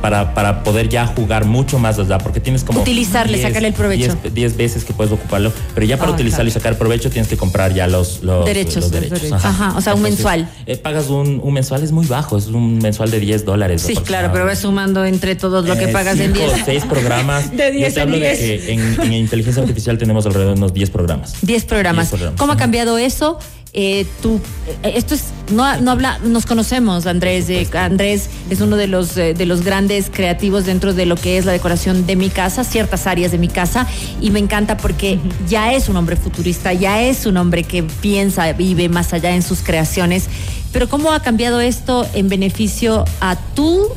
para, 0.00 0.34
para 0.34 0.64
poder 0.64 0.88
ya 0.88 1.06
jugar 1.06 1.44
mucho 1.44 1.78
más 1.78 1.96
allá, 2.00 2.18
porque 2.18 2.40
tienes 2.40 2.64
como... 2.64 2.80
Utilizarle, 2.80 3.40
sacarle 3.40 3.68
el 3.68 3.74
provecho. 3.74 4.16
10 4.34 4.56
veces 4.56 4.84
que 4.84 4.92
puedes 4.92 5.12
ocuparlo, 5.12 5.52
pero 5.76 5.86
ya 5.86 5.96
para 5.96 6.10
Ah, 6.10 6.14
utilizarlo 6.14 6.46
claro. 6.46 6.58
y 6.58 6.60
sacar 6.60 6.76
provecho 6.78 7.08
tienes 7.10 7.28
que 7.28 7.36
comprar 7.36 7.72
ya 7.72 7.86
los, 7.86 8.24
los 8.24 8.44
Derechos. 8.44 8.76
los 8.76 8.90
Los 8.90 9.10
derechos. 9.10 9.32
Ajá, 9.44 9.74
o 9.76 9.80
sea, 9.80 9.94
un 9.94 10.02
mensual. 10.02 10.48
eh, 10.66 10.76
pagas 10.76 11.08
un, 11.08 11.38
un 11.40 11.54
mensual, 11.54 11.84
es 11.84 11.92
muy 11.92 12.06
bajo, 12.06 12.36
es 12.36 12.48
un 12.48 12.78
mensual 12.78 13.11
de 13.12 13.20
10 13.20 13.44
dólares. 13.44 13.82
Sí, 13.82 13.94
claro, 13.94 14.30
pero 14.32 14.44
vas 14.44 14.58
sumando 14.58 15.04
entre 15.04 15.36
todos 15.36 15.64
lo 15.68 15.76
que 15.78 15.84
Eh, 15.84 15.88
pagas 15.88 16.18
en 16.18 16.34
cinco 16.34 16.46
10. 16.48 16.62
o 16.62 16.64
seis 16.64 16.84
programas. 16.84 17.50
De 17.56 17.66
Yo 17.72 17.78
10 17.78 17.94
te 17.94 18.00
en 18.00 18.10
10. 18.12 18.40
en, 18.68 19.00
en 19.02 19.12
inteligencia 19.12 19.62
artificial 19.62 19.96
tenemos 19.98 20.26
alrededor 20.26 20.54
de 20.54 20.58
unos 20.58 20.74
10 20.74 20.90
programas. 20.90 21.34
10 21.42 21.64
programas. 21.66 22.06
10 22.06 22.10
programas. 22.10 22.40
¿Cómo 22.40 22.52
ha 22.52 22.56
cambiado 22.56 22.98
eso? 22.98 23.38
Eh, 23.74 24.04
tú, 24.20 24.38
eh, 24.82 24.92
esto 24.96 25.14
es, 25.14 25.22
no, 25.50 25.80
no 25.80 25.92
habla, 25.92 26.18
nos 26.18 26.44
conocemos, 26.44 27.06
Andrés. 27.06 27.48
eh, 27.48 27.66
Andrés 27.72 28.28
es 28.50 28.60
uno 28.60 28.76
de 28.76 28.86
los, 28.86 29.16
eh, 29.16 29.32
de 29.32 29.46
los 29.46 29.64
grandes 29.64 30.10
creativos 30.12 30.66
dentro 30.66 30.92
de 30.92 31.06
lo 31.06 31.16
que 31.16 31.38
es 31.38 31.46
la 31.46 31.52
decoración 31.52 32.04
de 32.06 32.14
mi 32.16 32.28
casa, 32.28 32.64
ciertas 32.64 33.06
áreas 33.06 33.32
de 33.32 33.38
mi 33.38 33.48
casa, 33.48 33.86
y 34.20 34.30
me 34.30 34.40
encanta 34.40 34.76
porque 34.76 35.18
ya 35.48 35.72
es 35.72 35.88
un 35.88 35.96
hombre 35.96 36.16
futurista, 36.16 36.74
ya 36.74 37.00
es 37.02 37.24
un 37.24 37.38
hombre 37.38 37.64
que 37.64 37.82
piensa, 37.82 38.52
vive 38.52 38.90
más 38.90 39.14
allá 39.14 39.34
en 39.34 39.42
sus 39.42 39.60
creaciones. 39.62 40.24
Pero 40.72 40.88
¿cómo 40.88 41.12
ha 41.12 41.20
cambiado 41.20 41.60
esto 41.60 42.06
en 42.14 42.28
beneficio 42.28 43.04
a 43.20 43.36
tu 43.54 43.88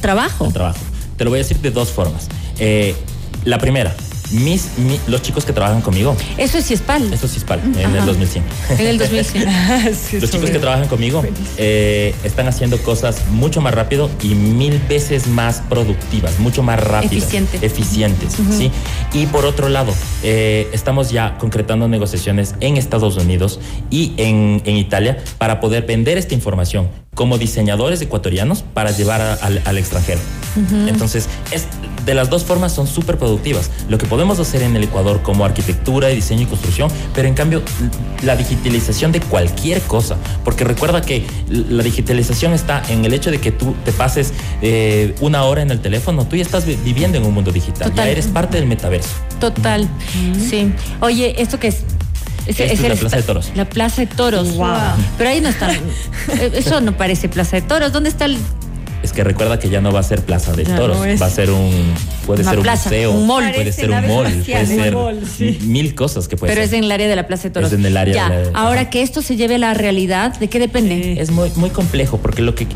trabajo? 0.00 0.46
el 0.46 0.52
trabajo. 0.52 0.78
Te 1.16 1.24
lo 1.24 1.30
voy 1.30 1.38
a 1.38 1.42
decir 1.42 1.58
de 1.58 1.70
dos 1.70 1.90
formas. 1.90 2.28
Eh, 2.58 2.94
la 3.44 3.58
primera, 3.58 3.94
mis, 4.34 4.76
mi- 4.78 5.00
los 5.06 5.22
chicos 5.22 5.44
que 5.44 5.52
trabajan 5.52 5.80
conmigo, 5.80 6.16
Eso 6.36 6.58
es 6.58 6.66
Ciespal, 6.66 7.12
eso 7.12 7.26
es 7.26 7.44
pal, 7.44 7.60
en 7.78 7.86
Ajá. 7.86 7.98
el 7.98 8.06
2100. 8.06 8.44
en 8.78 8.86
el 8.86 8.98
2000. 8.98 9.24
Sí, 9.94 10.20
Los 10.20 10.30
chicos 10.30 10.50
que 10.50 10.58
trabajan 10.58 10.88
conmigo 10.88 11.24
eh, 11.56 12.14
están 12.24 12.48
haciendo 12.48 12.78
cosas 12.78 13.22
mucho 13.30 13.60
más 13.60 13.74
rápido 13.74 14.10
y 14.22 14.28
mil 14.34 14.78
veces 14.88 15.26
más 15.26 15.62
productivas, 15.68 16.38
mucho 16.38 16.62
más 16.62 16.80
rápidas. 16.80 17.12
Eficiente. 17.24 17.58
Eficientes, 17.64 18.32
¿sí? 18.56 18.70
Y 19.12 19.26
por 19.26 19.44
otro 19.44 19.68
lado, 19.68 19.92
eh, 20.22 20.68
estamos 20.72 21.10
ya 21.10 21.36
concretando 21.38 21.88
negociaciones 21.88 22.54
en 22.60 22.76
Estados 22.76 23.16
Unidos 23.16 23.60
y 23.90 24.12
en, 24.16 24.62
en 24.64 24.76
Italia 24.76 25.18
para 25.38 25.60
poder 25.60 25.84
vender 25.86 26.18
esta 26.18 26.34
información 26.34 26.88
como 27.14 27.38
diseñadores 27.38 28.00
ecuatorianos 28.02 28.62
para 28.62 28.90
llevar 28.90 29.20
a- 29.20 29.34
al 29.64 29.78
extranjero. 29.78 30.20
Entonces, 30.86 31.28
es, 31.50 31.66
de 32.06 32.14
las 32.14 32.30
dos 32.30 32.44
formas 32.44 32.72
son 32.72 32.86
súper 32.86 33.18
productivas. 33.18 33.70
Lo 33.88 33.98
que 33.98 34.06
podemos 34.06 34.38
hacer 34.38 34.62
en 34.62 34.76
el 34.76 34.84
Ecuador 34.84 35.22
como 35.22 35.44
arquitectura, 35.44 36.08
diseño 36.08 36.42
y 36.42 36.46
construcción, 36.46 36.90
pero 37.14 37.26
en 37.28 37.34
cambio 37.34 37.62
la 38.22 38.36
digitalización 38.36 39.10
de 39.12 39.20
cualquier 39.20 39.80
cosa, 39.82 40.16
porque 40.44 40.64
recuerda 40.64 41.00
que 41.02 41.26
la 41.48 41.82
digitalización 41.82 42.52
está 42.52 42.82
en 42.88 43.04
el 43.04 43.12
hecho 43.14 43.30
de 43.30 43.38
que 43.40 43.50
tú 43.52 43.74
te 43.84 43.92
pases 43.92 44.32
eh, 44.62 45.14
una 45.20 45.44
hora 45.44 45.62
en 45.62 45.70
el 45.70 45.80
teléfono, 45.80 46.26
tú 46.26 46.36
ya 46.36 46.42
estás 46.42 46.66
vi- 46.66 46.76
viviendo 46.84 47.18
en 47.18 47.24
un 47.24 47.34
mundo 47.34 47.50
digital, 47.52 47.90
Total. 47.90 48.06
ya 48.06 48.10
eres 48.12 48.26
parte 48.26 48.56
del 48.58 48.66
metaverso. 48.66 49.10
Total, 49.40 49.88
sí. 50.48 50.72
Oye, 51.00 51.40
¿esto 51.42 51.58
qué 51.58 51.68
es? 51.68 51.78
Es 52.46 52.60
ese 52.60 52.88
la 52.90 52.94
Plaza 52.94 53.16
de 53.16 53.22
Toros. 53.22 53.52
La 53.54 53.64
Plaza 53.64 54.02
de 54.02 54.06
Toros. 54.06 54.54
Wow. 54.56 54.68
Pero 55.16 55.30
ahí 55.30 55.40
no 55.40 55.48
está. 55.48 55.70
Eso 56.52 56.82
no 56.82 56.94
parece 56.94 57.28
Plaza 57.30 57.56
de 57.56 57.62
Toros. 57.62 57.90
¿Dónde 57.92 58.10
está 58.10 58.26
el- 58.26 58.36
Es 58.36 58.40
que 59.14 59.24
recuerda 59.24 59.58
que 59.58 59.68
ya 59.70 59.80
no 59.80 59.92
va 59.92 60.00
a 60.00 60.02
ser 60.02 60.22
Plaza 60.22 60.52
de 60.52 60.64
Ya 60.64 60.76
Toros, 60.76 60.98
no 60.98 61.18
va 61.18 61.26
a 61.26 61.30
ser 61.30 61.50
un, 61.50 61.70
puede 62.26 62.42
Una 62.42 62.50
ser 62.50 62.58
un 62.58 62.64
plaza, 62.64 62.88
museo, 62.90 63.12
un 63.12 63.26
mall. 63.26 63.52
puede 63.54 63.72
ser 63.72 63.90
un 63.90 64.06
mall, 64.08 64.26
espacial. 64.26 64.64
puede 64.66 64.66
ser 64.82 64.94
mall, 64.94 65.20
sí. 65.38 65.58
mil 65.62 65.94
cosas 65.94 66.28
que 66.28 66.36
puede 66.36 66.52
Pero 66.52 66.64
ser. 66.66 66.74
es 66.74 66.78
en 66.78 66.84
el 66.84 66.92
área 66.92 67.08
de 67.08 67.16
la 67.16 67.26
Plaza 67.26 67.44
de 67.44 67.50
Toros. 67.50 67.72
Es 67.72 67.78
en 67.78 67.86
el 67.86 67.96
área 67.96 68.14
Ya. 68.14 68.28
de 68.30 68.50
la- 68.52 68.58
Ahora 68.58 68.82
ajá. 68.82 68.90
que 68.90 69.02
esto 69.02 69.22
se 69.22 69.36
lleve 69.36 69.54
a 69.54 69.58
la 69.58 69.74
realidad, 69.74 70.38
¿de 70.38 70.48
qué 70.48 70.58
depende? 70.58 71.20
Es 71.20 71.30
muy, 71.30 71.50
muy 71.56 71.70
complejo 71.70 72.18
porque 72.18 72.42
lo 72.42 72.54
que 72.54 72.66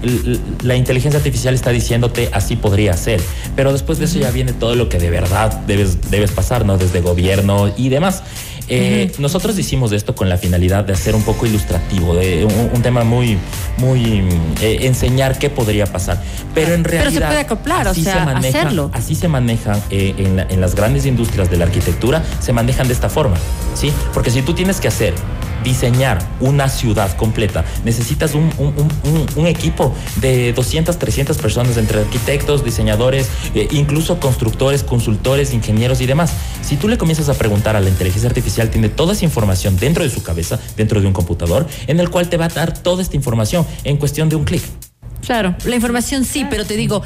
la 0.62 0.76
inteligencia 0.76 1.18
artificial 1.18 1.54
está 1.54 1.70
diciéndote 1.70 2.28
así 2.32 2.56
podría 2.56 2.94
ser, 2.96 3.20
pero 3.56 3.72
después 3.72 3.98
de 3.98 4.04
eso 4.06 4.18
ya 4.18 4.30
viene 4.30 4.52
todo 4.52 4.74
lo 4.74 4.88
que 4.88 4.98
de 4.98 5.10
verdad 5.10 5.52
debes, 5.66 6.10
debes 6.10 6.30
pasar, 6.30 6.64
¿no? 6.64 6.78
Desde 6.78 7.00
gobierno 7.00 7.72
y 7.76 7.88
demás. 7.88 8.22
Eh, 8.68 9.12
nosotros 9.18 9.58
hicimos 9.58 9.92
esto 9.92 10.14
con 10.14 10.28
la 10.28 10.36
finalidad 10.36 10.84
de 10.84 10.92
hacer 10.92 11.14
un 11.14 11.22
poco 11.22 11.46
ilustrativo, 11.46 12.14
de 12.14 12.44
un, 12.44 12.82
tema 12.82 13.04
muy, 13.04 13.38
muy 13.78 14.24
eh, 14.60 14.78
enseñar 14.82 15.38
qué 15.38 15.50
podría 15.50 15.86
pasar. 15.86 16.22
Pero 16.54 16.74
en 16.74 16.84
realidad. 16.84 17.10
Pero 17.10 17.20
se 17.20 17.26
puede 17.26 17.40
acoplar, 17.40 17.88
o 17.88 17.94
sea, 17.94 18.24
hacerlo. 18.24 18.90
Así 18.92 19.14
se 19.14 19.28
manejan 19.28 19.82
eh, 19.90 20.14
en, 20.18 20.40
en 20.40 20.60
las 20.60 20.74
grandes 20.74 21.06
industrias 21.06 21.50
de 21.50 21.56
la 21.56 21.64
arquitectura, 21.64 22.22
se 22.40 22.52
manejan 22.52 22.88
de 22.88 22.94
esta 22.94 23.08
forma, 23.08 23.36
¿sí? 23.74 23.92
Porque 24.12 24.30
si 24.30 24.42
tú 24.42 24.54
tienes 24.54 24.80
que 24.80 24.88
hacer 24.88 25.14
diseñar 25.64 26.18
una 26.40 26.68
ciudad 26.68 27.16
completa, 27.16 27.64
necesitas 27.84 28.34
un, 28.34 28.48
equipo 29.46 29.94
de 30.16 30.52
200, 30.52 30.98
300 30.98 31.38
personas 31.38 31.76
entre 31.76 32.00
arquitectos, 32.00 32.64
diseñadores, 32.64 33.28
eh, 33.54 33.68
incluso 33.70 34.20
constructores, 34.20 34.82
consultores, 34.82 35.54
ingenieros 35.54 36.00
y 36.00 36.06
demás. 36.06 36.32
Si 36.62 36.76
tú 36.76 36.88
le 36.88 36.98
comienzas 36.98 37.28
a 37.28 37.34
preguntar 37.34 37.76
a 37.76 37.80
la 37.80 37.88
inteligencia 37.88 38.28
artificial, 38.28 38.70
tiene 38.70 38.88
toda 38.88 39.14
esa 39.14 39.24
información 39.24 39.76
dentro 39.76 40.04
de 40.04 40.10
su 40.10 40.22
cabeza, 40.22 40.58
dentro 40.76 41.00
de 41.00 41.06
un 41.06 41.12
computador, 41.12 41.66
en 41.86 42.00
el 42.00 42.10
cual 42.10 42.28
te 42.28 42.36
va 42.36 42.46
a 42.46 42.48
dar 42.48 42.76
toda 42.76 43.02
esta 43.02 43.16
información 43.16 43.66
en 43.84 43.96
cuestión 43.96 44.28
de 44.28 44.36
un 44.36 44.44
clic. 44.44 44.62
Claro, 45.28 45.54
la 45.66 45.74
información 45.74 46.24
sí, 46.24 46.46
pero 46.48 46.64
te 46.64 46.74
digo, 46.74 47.02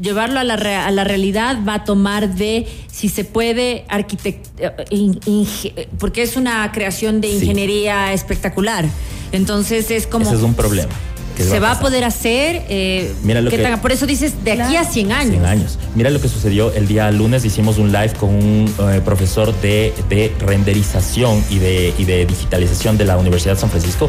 llevarlo 0.00 0.38
a 0.38 0.44
la, 0.44 0.54
a 0.86 0.90
la 0.92 1.02
realidad 1.02 1.58
va 1.68 1.74
a 1.74 1.84
tomar 1.84 2.32
de 2.36 2.64
si 2.86 3.08
se 3.08 3.24
puede 3.24 3.84
arquitectar, 3.88 4.84
eh, 4.88 5.88
porque 5.98 6.22
es 6.22 6.36
una 6.36 6.70
creación 6.70 7.20
de 7.20 7.26
ingeniería 7.26 8.12
espectacular. 8.12 8.84
Entonces 9.32 9.90
es 9.90 10.06
como... 10.06 10.26
Ese 10.26 10.36
es 10.36 10.42
un 10.42 10.54
problema. 10.54 10.92
se 11.36 11.58
va 11.58 11.72
a, 11.72 11.80
poder 11.80 12.04
hacer. 12.04 12.62
Eh, 12.68 13.12
Mira 13.24 13.40
lo 13.40 13.50
que, 13.50 13.58
por 13.82 13.90
eso 13.90 14.06
dices 14.06 14.44
de 14.44 14.52
aquí 14.52 14.76
a 14.76 14.84
100 14.84 15.10
años. 15.10 15.30
100 15.32 15.44
años. 15.44 15.78
Mira 15.96 16.10
lo 16.10 16.20
que 16.20 16.28
sucedió 16.28 16.72
el 16.72 16.86
día 16.86 17.10
lunes. 17.10 17.44
Hicimos 17.44 17.78
un 17.78 17.90
live 17.90 18.12
con 18.12 18.30
un 18.30 18.72
eh, 18.78 19.00
profesor 19.04 19.52
de, 19.60 19.92
de, 20.08 20.32
renderización 20.38 21.42
y 21.50 21.58
de, 21.58 21.92
y 21.98 22.04
de 22.04 22.26
digitalización 22.26 22.96
de 22.96 23.06
la 23.06 23.16
Universidad 23.18 23.54
de 23.54 23.60
San 23.60 23.70
Francisco. 23.70 24.08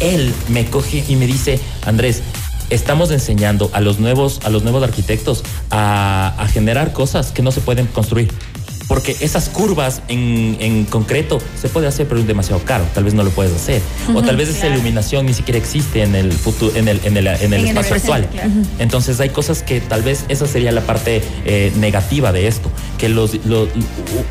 Él 0.00 0.34
me 0.48 0.66
coge 0.66 1.04
y 1.06 1.14
me 1.14 1.28
dice: 1.28 1.60
Andrés, 1.84 2.20
estamos 2.70 3.10
enseñando 3.10 3.70
a 3.72 3.80
los 3.80 3.98
nuevos, 3.98 4.40
a 4.44 4.50
los 4.50 4.62
nuevos 4.62 4.82
arquitectos 4.82 5.42
a, 5.70 6.46
generar 6.52 6.92
cosas 6.92 7.32
que 7.32 7.42
no 7.42 7.52
se 7.52 7.60
pueden 7.60 7.86
construir. 7.86 8.30
Porque 8.88 9.16
esas 9.20 9.48
curvas 9.48 10.00
en, 10.06 10.84
concreto 10.84 11.40
se 11.60 11.68
puede 11.68 11.88
hacer, 11.88 12.06
pero 12.06 12.20
es 12.20 12.26
demasiado 12.26 12.62
caro. 12.62 12.84
Tal 12.94 13.02
vez 13.02 13.14
no 13.14 13.24
lo 13.24 13.30
puedes 13.30 13.52
hacer. 13.52 13.82
o 14.14 14.22
tal 14.22 14.36
vez 14.36 14.48
esa 14.48 14.68
iluminación 14.68 15.26
ni 15.26 15.34
siquiera 15.34 15.58
existe 15.58 16.02
en 16.02 16.14
el 16.14 16.32
futuro, 16.32 16.72
en 16.76 16.86
el, 16.86 17.00
en 17.02 17.16
el, 17.16 17.26
espacio 17.26 17.96
actual. 17.96 18.28
Entonces 18.78 19.18
hay 19.18 19.30
cosas 19.30 19.64
que 19.64 19.80
tal 19.80 20.02
vez 20.02 20.24
esa 20.28 20.46
sería 20.46 20.70
la 20.70 20.82
parte 20.82 21.20
eh, 21.44 21.72
negativa 21.78 22.30
de 22.30 22.46
esto. 22.46 22.70
Que 22.96 23.08
los, 23.08 23.32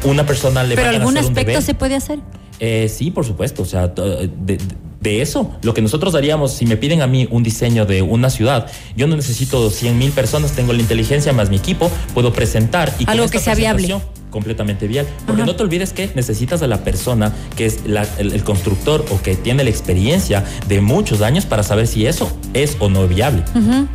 una 0.05 0.25
persona 0.25 0.63
le 0.63 0.75
Pero 0.75 0.89
algún 0.89 1.17
aspecto 1.17 1.61
se 1.61 1.73
puede 1.73 1.95
hacer. 1.95 2.19
Eh, 2.61 2.87
sí, 2.87 3.11
por 3.11 3.25
supuesto. 3.25 3.63
O 3.63 3.65
sea, 3.65 3.89
de, 3.89 4.29
de 4.29 4.57
eso. 5.05 5.51
Lo 5.61 5.73
que 5.73 5.81
nosotros 5.81 6.15
haríamos, 6.15 6.53
si 6.53 6.65
me 6.65 6.77
piden 6.77 7.01
a 7.01 7.07
mí 7.07 7.27
un 7.31 7.43
diseño 7.43 7.85
de 7.85 8.01
una 8.01 8.29
ciudad, 8.29 8.67
yo 8.95 9.07
no 9.07 9.15
necesito 9.15 9.69
100 9.69 9.97
mil 9.97 10.11
personas, 10.11 10.51
tengo 10.53 10.73
la 10.73 10.81
inteligencia 10.81 11.33
más 11.33 11.49
mi 11.49 11.57
equipo, 11.57 11.91
puedo 12.13 12.33
presentar 12.33 12.93
y 12.99 13.09
algo 13.09 13.27
que 13.29 13.39
sea 13.39 13.55
viable 13.55 13.95
completamente 14.35 14.85
viable. 14.85 15.09
Porque 15.25 15.45
no 15.45 15.55
te 15.55 15.63
olvides 15.63 15.93
que 15.93 16.11
necesitas 16.13 16.61
a 16.61 16.67
la 16.67 16.83
persona 16.83 17.31
que 17.55 17.67
es 17.67 17.79
el, 18.17 18.43
constructor 18.43 19.05
o 19.09 19.21
que 19.21 19.37
tiene 19.37 19.63
la 19.63 19.69
experiencia 19.69 20.43
de 20.67 20.81
muchos 20.81 21.21
años 21.21 21.45
para 21.45 21.63
saber 21.63 21.87
si 21.87 22.05
eso 22.05 22.29
es 22.53 22.75
o 22.79 22.89
no 22.89 23.07
viable. 23.07 23.45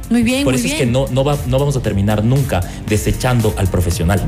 Muy 0.08 0.22
bien. 0.22 0.44
Por 0.44 0.54
eso 0.54 0.66
es 0.66 0.72
que 0.72 0.86
no, 0.86 1.06
no, 1.10 1.24
va, 1.24 1.36
no 1.46 1.58
vamos 1.58 1.76
a 1.76 1.82
terminar 1.82 2.24
nunca 2.24 2.62
desechando 2.88 3.52
al 3.58 3.68
profesional. 3.68 4.18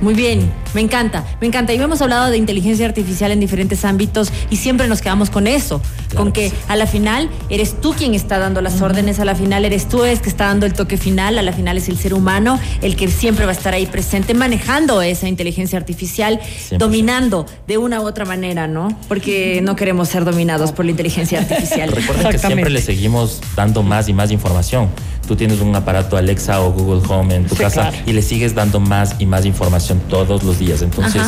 Muy 0.00 0.14
bien, 0.14 0.50
me 0.72 0.80
encanta, 0.80 1.24
me 1.40 1.46
encanta. 1.46 1.74
Y 1.74 1.76
hemos 1.76 2.00
hablado 2.00 2.30
de 2.30 2.38
inteligencia 2.38 2.86
artificial 2.86 3.32
en 3.32 3.40
diferentes 3.40 3.84
ámbitos 3.84 4.32
y 4.48 4.56
siempre 4.56 4.88
nos 4.88 5.02
quedamos 5.02 5.28
con 5.28 5.46
eso, 5.46 5.82
con 6.16 6.32
que, 6.32 6.52
a 6.68 6.76
la 6.76 6.86
final 6.86 7.28
eres 7.48 7.80
tú 7.80 7.92
quien 7.92 8.14
está 8.14 8.38
dando 8.38 8.62
las 8.62 8.80
órdenes, 8.80 9.20
a 9.20 9.24
la 9.24 9.34
final 9.34 9.64
eres 9.64 9.88
tú 9.88 10.04
el 10.04 10.20
que 10.20 10.28
está 10.28 10.46
dando 10.46 10.66
el 10.66 10.72
toque 10.72 10.96
final, 10.96 11.38
a 11.38 11.42
la 11.42 11.52
final 11.52 11.76
es 11.76 11.88
el 11.88 11.98
ser 11.98 12.14
humano 12.14 12.58
el 12.80 12.96
que 12.96 13.08
siempre 13.08 13.44
va 13.44 13.52
a 13.52 13.54
estar 13.54 13.74
ahí 13.74 13.86
presente, 13.86 14.32
manejando 14.34 15.02
esa 15.02 15.28
inteligencia 15.28 15.78
artificial, 15.78 16.40
dominando 16.78 17.46
de 17.66 17.78
una 17.78 18.00
u 18.00 18.06
otra 18.06 18.24
manera, 18.24 18.66
¿no? 18.66 18.88
Porque 19.08 19.60
no 19.62 19.76
queremos 19.76 20.08
ser 20.08 20.24
dominados 20.24 20.72
por 20.72 20.84
la 20.84 20.92
inteligencia 20.92 21.40
artificial. 21.40 21.90
Recuerden 21.94 22.30
que 22.30 22.38
siempre 22.38 22.70
le 22.70 22.80
seguimos 22.80 23.40
dando 23.54 23.82
más 23.82 24.08
y 24.08 24.12
más 24.12 24.30
información 24.30 24.88
tú 25.30 25.36
tienes 25.36 25.60
un 25.60 25.72
aparato 25.76 26.16
Alexa 26.16 26.60
o 26.60 26.72
Google 26.72 27.02
Home 27.08 27.36
en 27.36 27.46
tu 27.46 27.54
casa 27.54 27.92
y 28.04 28.12
le 28.12 28.20
sigues 28.20 28.52
dando 28.52 28.80
más 28.80 29.14
y 29.20 29.26
más 29.26 29.44
información 29.46 29.89
todos 29.98 30.42
los 30.44 30.58
días. 30.58 30.82
Entonces, 30.82 31.22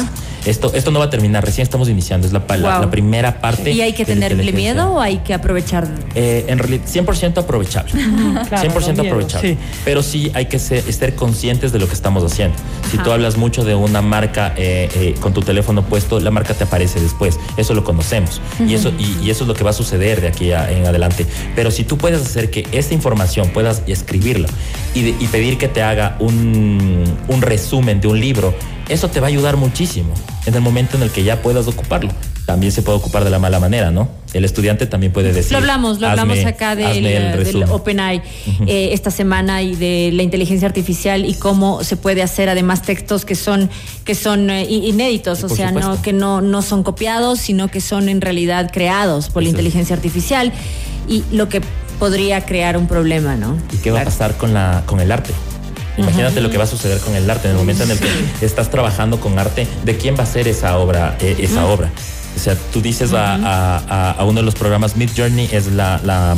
esto, 0.45 0.73
esto 0.75 0.91
no 0.91 0.99
va 0.99 1.07
a 1.07 1.11
terminar, 1.11 1.45
recién 1.45 1.63
estamos 1.63 1.89
iniciando, 1.89 2.27
es 2.27 2.33
la, 2.33 2.43
la, 2.57 2.91
primera 2.91 3.41
parte. 3.41 3.71
¿Y 3.71 3.81
hay 3.81 3.93
que 3.93 4.05
tenerle 4.05 4.53
miedo 4.53 4.95
o 4.95 5.01
hay 5.01 5.19
que 5.19 5.35
aprovechar? 5.35 5.87
Eh, 6.15 6.47
en 6.49 6.59
realidad, 6.59 6.85
100% 6.87 7.39
aprovechable. 7.39 7.93
100% 7.95 9.07
aprovechable. 9.07 9.57
Pero 9.85 10.03
sí 10.03 10.31
hay 10.35 10.47
que 10.47 10.59
ser, 10.59 10.85
estar 10.89 11.15
conscientes 11.15 11.73
de 11.73 11.79
lo 11.79 11.87
que 11.87 11.95
estamos 11.95 12.25
haciendo. 12.25 12.57
Si 12.91 12.99
tú 12.99 13.13
hablas 13.13 13.37
mucho 13.37 13.65
de 13.65 13.75
una 13.75 14.03
marca 14.03 14.55
eh, 14.57 14.89
eh, 14.95 15.15
con 15.21 15.33
tu 15.33 15.43
teléfono 15.43 15.83
puesto, 15.83 16.19
la 16.21 16.31
marca 16.31 16.55
te 16.55 16.65
aparece 16.65 17.01
después. 17.01 17.39
Eso 17.57 17.75
lo 17.75 17.85
conocemos. 17.85 18.41
y, 18.67 18.75
eso, 18.75 18.93
y, 18.99 19.31
eso 19.31 19.45
es 19.45 19.49
lo 19.49 19.55
que 19.55 19.65
va 19.65 19.71
a 19.71 19.75
suceder 19.75 20.21
de 20.21 20.29
aquí 20.29 20.51
en 20.53 20.87
adelante. 20.87 21.27
Pero 21.55 21.71
si 21.71 21.85
tú 21.85 21.97
puedes 21.99 22.21
hacer 22.21 22.51
que 22.51 22.67
esta 22.73 22.95
información 22.95 23.51
puedas 23.51 23.83
escribirla 23.87 24.49
y, 24.95 25.01
y 25.09 25.29
pedir 25.31 25.57
que 25.59 25.69
te 25.69 25.83
haga 25.83 26.17
un, 26.19 27.05
un 27.29 27.43
resumen 27.43 28.01
de 28.01 28.09
un 28.09 28.21
libro, 28.21 28.55
eso 28.89 29.09
te 29.09 29.21
va 29.21 29.27
a 29.27 29.31
ayudar 29.31 29.57
muchísimo 29.57 30.13
en 30.47 30.55
el 30.55 30.61
momento 30.61 30.97
en 30.97 31.03
el 31.03 31.11
que 31.11 31.25
ya 31.25 31.43
puedas 31.43 31.67
ocuparlo. 31.67 32.11
También 32.47 32.73
se 32.73 32.83
puede 32.83 32.99
ocupar 32.99 33.23
de 33.23 33.31
la 33.31 33.39
mala 33.39 33.61
manera, 33.61 33.93
¿no? 33.93 34.09
El 34.33 34.45
estudiante 34.45 34.87
también 34.87 35.13
puede 35.13 35.33
decir. 35.33 35.53
Lo 35.53 35.59
hablamos, 35.59 36.01
lo 36.01 36.09
hablamos 36.09 36.45
acá 36.45 36.75
del, 36.75 37.03
del 37.03 37.63
OpenAI 37.65 38.21
eh, 38.67 38.91
esta 38.93 39.13
semana 39.13 39.63
y 39.63 39.77
de 39.77 40.11
la 40.13 40.23
inteligencia 40.23 40.67
artificial 40.67 41.25
y 41.25 41.35
cómo 41.35 41.85
se 41.85 41.97
puede 41.97 42.23
hacer 42.23 42.49
además 42.49 42.83
textos 42.83 43.25
que 43.25 43.37
son 43.37 43.71
que 44.05 44.15
son 44.17 44.51
eh, 44.51 44.65
inéditos, 44.65 45.45
o 45.45 45.49
sea, 45.49 45.71
no 45.71 46.03
que 46.03 46.13
no 46.13 46.41
no 46.41 46.63
son 46.63 46.83
copiados, 46.83 47.39
sino 47.39 47.69
que 47.69 47.81
son 47.81 48.09
en 48.09 48.21
realidad 48.21 48.71
creados 48.73 49.29
por 49.29 49.45
la 49.45 49.51
inteligencia 49.51 49.95
artificial 49.95 50.53
y 51.09 51.23
lo 51.31 51.49
que 51.49 51.61
podría 51.99 52.45
crear 52.45 52.77
un 52.77 52.89
problema, 52.89 53.37
¿no? 53.37 53.57
¿Y 53.73 53.77
qué 53.77 53.93
va 53.93 54.01
a 54.01 54.05
pasar 54.05 54.37
con 54.37 54.53
la 54.53 54.83
con 54.87 54.99
el 55.01 55.13
arte? 55.13 55.33
Imagínate 55.97 56.41
lo 56.41 56.51
que 56.51 56.59
va 56.59 56.65
a 56.65 56.69
suceder 56.69 56.99
con 56.99 57.15
el 57.15 57.29
arte 57.31 57.49
en 57.49 57.53
el 57.53 57.59
momento 57.59 57.85
en 57.85 57.91
el 57.91 57.99
que 57.99 58.09
estás 58.45 58.71
trabajando 58.71 59.21
con 59.21 59.39
arte, 59.39 59.67
¿de 59.85 59.97
quién 59.97 60.17
va 60.19 60.23
a 60.23 60.27
ser 60.27 60.49
esa 60.49 60.79
obra? 60.79 61.17
Eh, 61.21 61.37
esa 61.41 61.67
obra? 61.67 61.91
O 62.35 62.39
sea, 62.39 62.57
tú 62.73 62.81
dices 62.81 63.13
a, 63.15 64.17
uno 64.21 64.41
de 64.41 64.43
los 64.43 64.55
programas, 64.55 64.97
Mid 64.97 65.11
Journey 65.17 65.49
es 65.53 65.67
la, 65.67 66.01
la, 66.03 66.35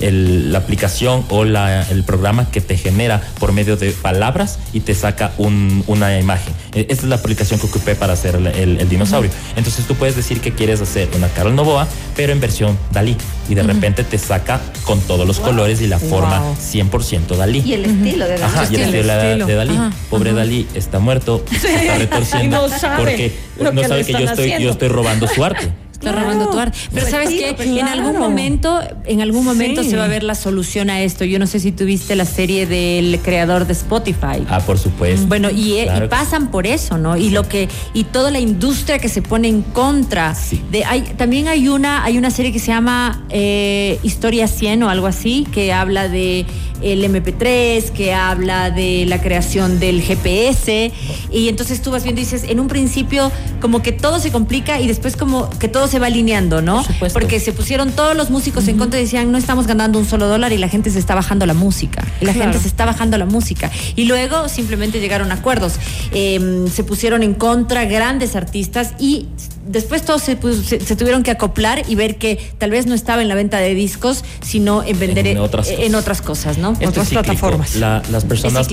la 0.00 0.58
aplicación 0.58 1.24
o 1.28 1.44
la, 1.44 1.82
el 1.90 2.02
programa 2.02 2.50
que 2.50 2.60
te 2.60 2.76
genera 2.76 3.20
por 3.38 3.52
medio 3.52 3.76
de 3.76 3.90
palabras 3.92 4.58
y 4.72 4.80
te 4.80 4.94
saca 4.94 5.32
un, 5.38 5.84
una 5.86 6.18
imagen. 6.18 6.54
E, 6.72 6.86
esta 6.88 7.04
es 7.04 7.04
la 7.04 7.16
aplicación 7.16 7.60
que 7.60 7.66
ocupé 7.66 7.94
para 7.94 8.14
hacer 8.14 8.36
el, 8.36 8.88
dinosaurio. 8.88 9.30
Entonces 9.56 9.86
tú 9.86 9.94
puedes 9.94 10.16
decir 10.16 10.40
que 10.40 10.52
quieres 10.52 10.80
hacer 10.80 11.08
una 11.14 11.28
Carol 11.28 11.54
Novoa, 11.54 11.86
pero 12.16 12.32
en 12.32 12.40
versión 12.40 12.78
Dalí. 12.92 13.16
Y 13.48 13.54
de 13.54 13.62
repente 13.62 14.04
te 14.04 14.18
saca 14.18 14.60
con 14.84 15.00
todos 15.00 15.26
los 15.26 15.40
colores 15.40 15.80
y 15.80 15.86
la 15.86 15.98
forma 15.98 16.42
100% 16.54 17.36
Dalí. 17.36 17.62
Y 17.64 17.74
el 17.74 17.84
estilo 17.84 18.24
de 18.26 18.38
Dalí. 18.38 18.42
Ajá, 18.42 18.66
y 18.70 18.74
el 18.76 18.94
estilo. 18.94 19.46
de, 19.46 19.54
Dalí. 19.54 19.78
Pobre 20.10 20.32
Dalí 20.32 20.66
está 20.74 20.98
muerto, 20.98 21.44
se 21.60 21.74
está 21.74 21.96
retorciendo 21.96 22.66
porque 22.96 23.32
no 23.58 23.82
sabe 23.82 24.04
que 24.04 24.12
yo 24.12 24.18
estoy, 24.20 24.54
yo 24.60 24.70
estoy 24.70 24.88
robando 24.88 25.26
su 25.26 25.44
arte. 25.44 25.72
Está 26.10 26.20
robando 26.20 26.50
tu 26.50 26.58
arte. 26.58 26.78
Pero 26.92 27.08
sabes 27.08 27.30
que 27.30 27.56
en 27.78 27.86
algún 27.86 28.18
momento, 28.18 28.80
en 29.04 29.20
algún 29.20 29.44
momento 29.44 29.82
se 29.82 29.96
va 29.96 30.04
a 30.04 30.08
ver 30.08 30.22
la 30.22 30.34
solución 30.34 30.90
a 30.90 31.02
esto. 31.02 31.24
Yo 31.24 31.38
no 31.38 31.46
sé 31.46 31.60
si 31.60 31.72
tuviste 31.72 32.16
la 32.16 32.24
serie 32.24 32.66
del 32.66 33.18
creador 33.20 33.66
de 33.66 33.72
Spotify. 33.72 34.44
Ah, 34.48 34.60
por 34.60 34.78
supuesto. 34.78 35.26
Bueno, 35.26 35.50
y, 35.50 35.74
eh, 35.78 36.08
pasan 36.08 36.50
por 36.50 36.66
eso, 36.66 36.98
¿no? 36.98 37.16
Y 37.16 37.30
lo 37.30 37.48
que 37.48 37.68
y 37.92 38.04
toda 38.04 38.30
la 38.30 38.40
industria 38.40 38.98
que 38.98 39.08
se 39.08 39.22
pone 39.22 39.48
en 39.48 39.62
contra. 39.62 40.34
De, 40.70 40.84
hay, 40.84 41.02
también 41.16 41.48
hay 41.48 41.68
una 41.68 42.04
hay 42.04 42.18
una 42.18 42.30
serie 42.30 42.52
que 42.52 42.58
se 42.58 42.68
llama 42.68 43.24
eh, 43.30 43.98
Historia 44.02 44.46
100 44.46 44.82
o 44.82 44.90
algo 44.90 45.06
así 45.06 45.46
que 45.52 45.72
habla 45.72 46.08
de 46.08 46.46
el 46.82 47.04
MP3, 47.04 47.90
que 47.90 48.14
habla 48.14 48.70
de 48.70 49.04
la 49.06 49.20
creación 49.20 49.78
del 49.80 50.02
GPS. 50.02 50.92
Y 51.30 51.48
entonces 51.48 51.82
tú 51.82 51.90
vas 51.90 52.04
viendo 52.04 52.20
y 52.20 52.24
dices, 52.24 52.44
en 52.48 52.60
un 52.60 52.68
principio 52.68 53.30
como 53.60 53.82
que 53.82 53.92
todo 53.92 54.20
se 54.20 54.30
complica 54.30 54.80
y 54.80 54.86
después 54.86 55.16
como 55.16 55.48
que 55.58 55.68
todo 55.68 55.86
se 55.86 55.98
va 55.98 56.06
alineando, 56.06 56.62
¿no? 56.62 56.84
Porque 57.12 57.40
se 57.40 57.52
pusieron 57.52 57.92
todos 57.92 58.16
los 58.16 58.30
músicos 58.30 58.68
en 58.68 58.78
contra 58.78 59.00
y 59.00 59.04
decían, 59.04 59.32
no 59.32 59.38
estamos 59.38 59.66
ganando 59.66 59.98
un 59.98 60.06
solo 60.06 60.28
dólar 60.28 60.52
y 60.52 60.58
la 60.58 60.68
gente 60.68 60.90
se 60.90 60.98
está 60.98 61.14
bajando 61.14 61.46
la 61.46 61.54
música. 61.54 62.04
Y 62.20 62.26
la 62.26 62.34
gente 62.34 62.58
se 62.58 62.68
está 62.68 62.84
bajando 62.84 63.18
la 63.18 63.26
música. 63.26 63.70
Y 63.96 64.04
luego 64.04 64.48
simplemente 64.48 65.00
llegaron 65.00 65.30
a 65.32 65.36
acuerdos. 65.36 65.74
Em, 66.12 66.68
se 66.68 66.84
pusieron 66.84 67.22
en 67.22 67.34
contra 67.34 67.84
grandes 67.84 68.36
artistas 68.36 68.92
y 68.98 69.26
después 69.66 70.04
todos 70.04 70.22
se, 70.22 70.36
tuvieron 70.36 71.22
que 71.22 71.30
acoplar 71.30 71.82
y 71.88 71.94
ver 71.94 72.16
que 72.16 72.38
tal 72.58 72.70
vez 72.70 72.86
no 72.86 72.94
estaba 72.94 73.22
en 73.22 73.28
la 73.28 73.34
venta 73.34 73.58
de 73.58 73.74
discos, 73.74 74.24
sino 74.42 74.82
en 74.82 74.98
vender 74.98 75.26
en 75.26 75.38
otras, 75.38 75.68
en 75.68 75.94
otras 75.94 76.22
cosas, 76.22 76.58
¿no? 76.58 76.70
otras 76.86 77.08
plataformas. 77.08 77.76
las 77.76 78.24
personas, 78.24 78.68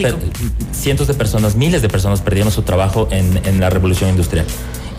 cientos 0.71 1.07
de 1.07 1.13
personas, 1.13 1.55
miles 1.55 1.81
de 1.81 1.89
personas 1.89 2.21
perdieron 2.21 2.51
su 2.51 2.63
trabajo 2.63 3.07
en, 3.11 3.41
en 3.45 3.59
la 3.59 3.69
revolución 3.69 4.09
industrial 4.09 4.45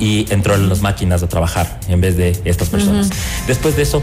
y 0.03 0.27
entró 0.31 0.57
en 0.57 0.69
las 0.69 0.83
máquinas 0.83 1.23
a 1.23 1.29
trabajar 1.29 1.79
en 1.87 2.01
vez 2.01 2.17
de 2.17 2.37
estas 2.45 2.69
personas. 2.69 3.09
Después 3.47 3.77
de 3.77 3.83
eso, 3.83 4.03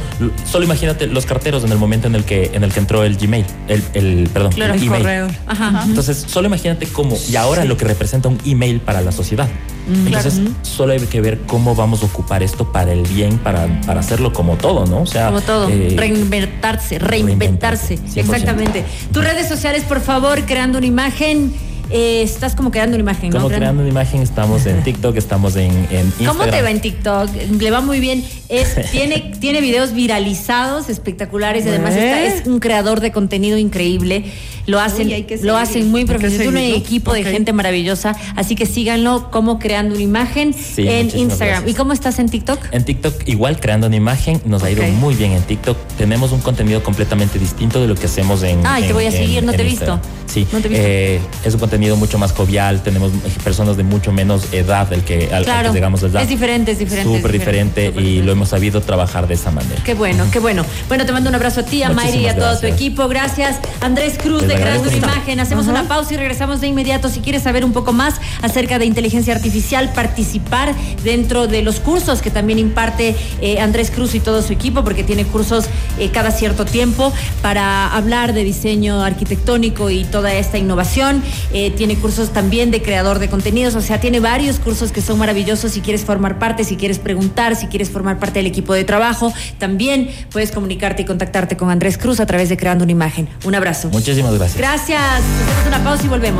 solo 0.50 0.64
imagínate 0.64 1.08
los 1.08 1.26
carteros 1.26 1.66
en 1.66 1.74
el 1.74 1.78
momento 1.78 2.08
en 2.08 2.16
el 2.16 2.24
que, 2.24 2.52
en 2.54 2.64
el 2.64 2.72
que 2.72 2.80
entró 2.80 3.04
el 3.04 3.18
Gmail, 3.18 3.46
el, 3.68 3.84
el 3.94 4.30
perdón, 4.32 4.54
Claro, 4.54 4.76
el 4.76 4.82
el 4.82 4.88
email. 4.88 5.38
Ajá. 5.46 5.84
Entonces, 5.86 6.24
solo 6.26 6.48
imagínate 6.48 6.88
cómo, 6.88 7.18
y 7.30 7.36
ahora 7.36 7.66
lo 7.66 7.76
que 7.76 7.84
representa 7.84 8.30
un 8.30 8.38
email 8.46 8.80
para 8.80 9.02
la 9.02 9.12
sociedad. 9.12 9.50
Entonces, 9.90 10.40
solo 10.62 10.94
hay 10.94 11.00
que 11.00 11.20
ver 11.20 11.42
cómo 11.48 11.76
vamos 11.76 12.02
a 12.04 12.06
ocupar 12.06 12.44
esto 12.44 12.72
para 12.72 12.94
el 12.94 13.02
bien, 13.04 13.38
para, 13.40 13.68
para 13.82 14.00
hacerlo 14.00 14.32
como 14.32 14.56
todo, 14.56 14.86
¿no? 14.86 15.02
O 15.02 15.06
sea, 15.06 15.26
Como 15.28 15.42
todo, 15.42 15.68
eh, 15.70 15.96
reinventarse, 15.98 17.00
reinventarse. 17.00 17.96
reinventarse, 17.98 17.98
100%. 17.98 18.18
Exactamente. 18.20 18.86
Tus 19.12 19.24
redes 19.24 19.50
sociales, 19.50 19.84
por 19.84 20.00
favor, 20.00 20.46
creando 20.46 20.78
una 20.78 20.88
imagen. 20.88 21.52
Eh, 21.92 22.22
estás 22.22 22.56
como 22.56 22.70
creando 22.70 22.96
una 22.96 23.02
imagen, 23.02 23.32
¿no? 23.32 23.38
como 23.38 23.50
creando 23.50 23.82
una 23.82 23.90
imagen, 23.90 24.22
estamos 24.22 24.66
en 24.68 24.84
TikTok, 24.84 25.16
estamos 25.18 25.56
en, 25.56 25.72
en 25.90 26.06
Instagram. 26.06 26.38
¿Cómo 26.38 26.46
te 26.50 26.62
va 26.62 26.70
en 26.70 26.82
TikTok? 26.82 27.30
Le 27.60 27.72
va 27.72 27.82
muy 27.82 28.00
bien. 28.00 28.24
Es, 28.48 28.76
tiene, 28.92 29.32
tiene 29.40 29.60
videos 29.62 29.94
viralizados, 29.94 30.90
espectaculares, 30.90 31.66
y 31.66 31.70
además 31.70 31.96
está- 31.96 32.24
es 32.26 32.46
un 32.46 32.60
creador 32.60 33.00
de 33.00 33.12
contenido 33.12 33.58
increíble. 33.58 34.26
Lo 34.68 34.80
hacen, 34.80 35.08
Uy, 35.08 35.26
lo 35.42 35.58
hacen 35.58 35.90
muy 35.90 36.06
profesional. 36.06 36.58
Es 36.64 36.74
un 36.76 36.80
equipo 36.80 37.12
de 37.14 37.24
gente 37.24 37.54
maravillosa. 37.54 38.16
Así 38.36 38.54
que 38.54 38.68
síganlo 38.68 39.32
como 39.32 39.58
creando 39.58 39.96
una 39.96 40.04
imagen 40.04 40.54
Sí, 40.54 40.88
en 40.88 41.08
Instagram. 41.08 41.62
gracias. 41.64 41.72
¿Y 41.72 41.74
cómo 41.74 41.92
estás 41.94 42.20
en 42.20 42.30
TikTok? 42.30 42.60
En 42.72 42.86
TikTok 42.86 43.28
igual 43.28 43.60
creando 43.60 43.88
una 43.88 43.96
imagen, 43.96 44.40
nos 44.46 44.62
ha 44.62 44.70
ido 44.70 44.84
muy 44.84 45.16
bien 45.16 45.32
en 45.32 45.42
TikTok. 45.42 45.76
Tenemos 45.98 46.32
un 46.34 46.42
contenido 46.42 46.84
completamente 46.84 47.40
distinto 47.40 47.82
de 47.82 47.88
lo 47.88 47.96
que 47.96 48.06
hacemos 48.06 48.44
en 48.44 48.60
Ay, 48.64 48.84
te 48.84 48.90
en- 48.90 48.94
voy 48.94 49.06
a 49.08 49.12
seguir, 49.12 49.42
no 49.44 49.54
te 49.54 49.64
he 49.64 49.66
visto. 49.66 50.00
Sí, 50.28 50.46
No 50.54 50.60
te 50.60 50.68
he 50.68 50.70
visto. 50.70 50.86
eh, 50.88 51.20
es 51.44 51.54
un 51.56 51.60
contenido 51.60 51.79
mucho 51.80 52.18
más 52.18 52.32
jovial, 52.32 52.82
tenemos 52.84 53.12
personas 53.44 53.78
de 53.78 53.84
mucho 53.84 54.12
menos 54.12 54.54
edad 54.54 54.88
del 54.88 55.04
que, 55.04 55.28
al, 55.28 55.40
al 55.40 55.44
Claro, 55.46 55.70
que 55.70 55.76
llegamos 55.76 56.04
edad. 56.04 56.22
es 56.22 56.30
diferente, 56.30 56.72
es 56.72 56.80
diferente, 56.80 57.16
Súper 57.16 57.36
es 57.36 57.40
diferente, 57.40 57.86
y 57.86 57.90
diferente. 57.92 58.24
lo 58.24 58.32
hemos 58.32 58.50
sabido 58.50 58.82
trabajar 58.82 59.28
de 59.28 59.34
esa 59.34 59.52
manera. 59.52 59.82
Qué 59.84 59.94
bueno, 59.94 60.26
qué 60.32 60.40
bueno. 60.40 60.66
Bueno, 60.88 61.06
te 61.06 61.12
mando 61.12 61.30
un 61.30 61.36
abrazo 61.36 61.62
a 61.62 61.64
ti, 61.64 61.84
a 61.84 61.90
Mayri 61.90 62.20
y 62.20 62.28
a 62.28 62.36
todo 62.36 62.58
tu 62.60 62.68
equipo. 62.68 63.08
Gracias. 63.08 63.58
Andrés 63.82 64.18
Cruz 64.22 64.44
Les 64.44 64.60
de 64.60 64.78
mucho. 64.80 64.98
Imagen. 64.98 65.40
Hacemos 65.40 65.68
una 65.68 65.88
pausa 65.88 66.14
y 66.14 66.18
regresamos 66.18 66.62
de 66.62 66.68
inmediato. 66.68 67.10
Si 67.10 67.20
quieres 67.22 67.44
saber 67.44 67.64
un 67.64 67.74
poco 67.74 67.94
más 67.94 68.16
acerca 68.42 68.80
de 68.80 68.86
inteligencia 68.86 69.34
artificial, 69.34 69.92
participar 69.94 70.74
dentro 71.04 71.48
de 71.48 71.62
los 71.62 71.80
cursos 71.80 72.22
que 72.22 72.32
también 72.32 72.60
imparte 72.60 73.16
eh, 73.42 73.60
Andrés 73.60 73.92
Cruz 73.92 74.16
y 74.16 74.20
todo 74.20 74.42
su 74.42 74.54
equipo, 74.54 74.84
porque 74.84 75.04
tiene 75.04 75.26
cursos 75.26 75.66
eh, 75.98 76.10
cada 76.12 76.32
cierto 76.32 76.66
tiempo 76.66 77.14
para 77.42 77.94
hablar 77.96 78.34
de 78.34 78.44
diseño 78.44 79.02
arquitectónico 79.04 79.90
y 79.90 80.04
toda 80.06 80.34
esta 80.34 80.58
innovación. 80.58 81.22
Eh, 81.70 81.72
tiene 81.72 81.96
cursos 81.98 82.34
también 82.34 82.72
de 82.72 82.82
creador 82.82 83.20
de 83.20 83.30
contenidos, 83.30 83.76
o 83.76 83.82
sea, 83.82 84.00
tiene 84.00 84.20
varios 84.20 84.60
cursos 84.60 84.92
que 84.92 85.02
son 85.02 85.20
maravillosos. 85.20 85.72
Si 85.72 85.82
quieres 85.82 86.04
formar 86.04 86.40
parte, 86.40 86.64
si 86.64 86.78
quieres 86.78 86.98
preguntar, 86.98 87.56
si 87.56 87.68
quieres 87.68 87.92
formar 87.92 88.18
parte 88.18 88.40
del 88.40 88.48
equipo 88.48 88.74
de 88.74 88.84
trabajo, 88.84 89.32
también 89.60 90.10
puedes 90.32 90.52
comunicarte 90.52 91.04
y 91.04 91.06
contactarte 91.06 91.58
con 91.58 91.70
Andrés 91.70 92.00
Cruz 92.00 92.20
a 92.20 92.26
través 92.26 92.50
de 92.50 92.58
Creando 92.58 92.86
una 92.86 92.92
Imagen. 92.92 93.30
Un 93.44 93.54
abrazo. 93.54 93.90
Muchísimas 93.90 94.34
gracias. 94.34 94.58
Gracias. 94.58 95.00
Hacemos 95.00 95.68
una 95.68 95.84
pausa 95.84 96.06
y 96.06 96.08
volvemos. 96.08 96.38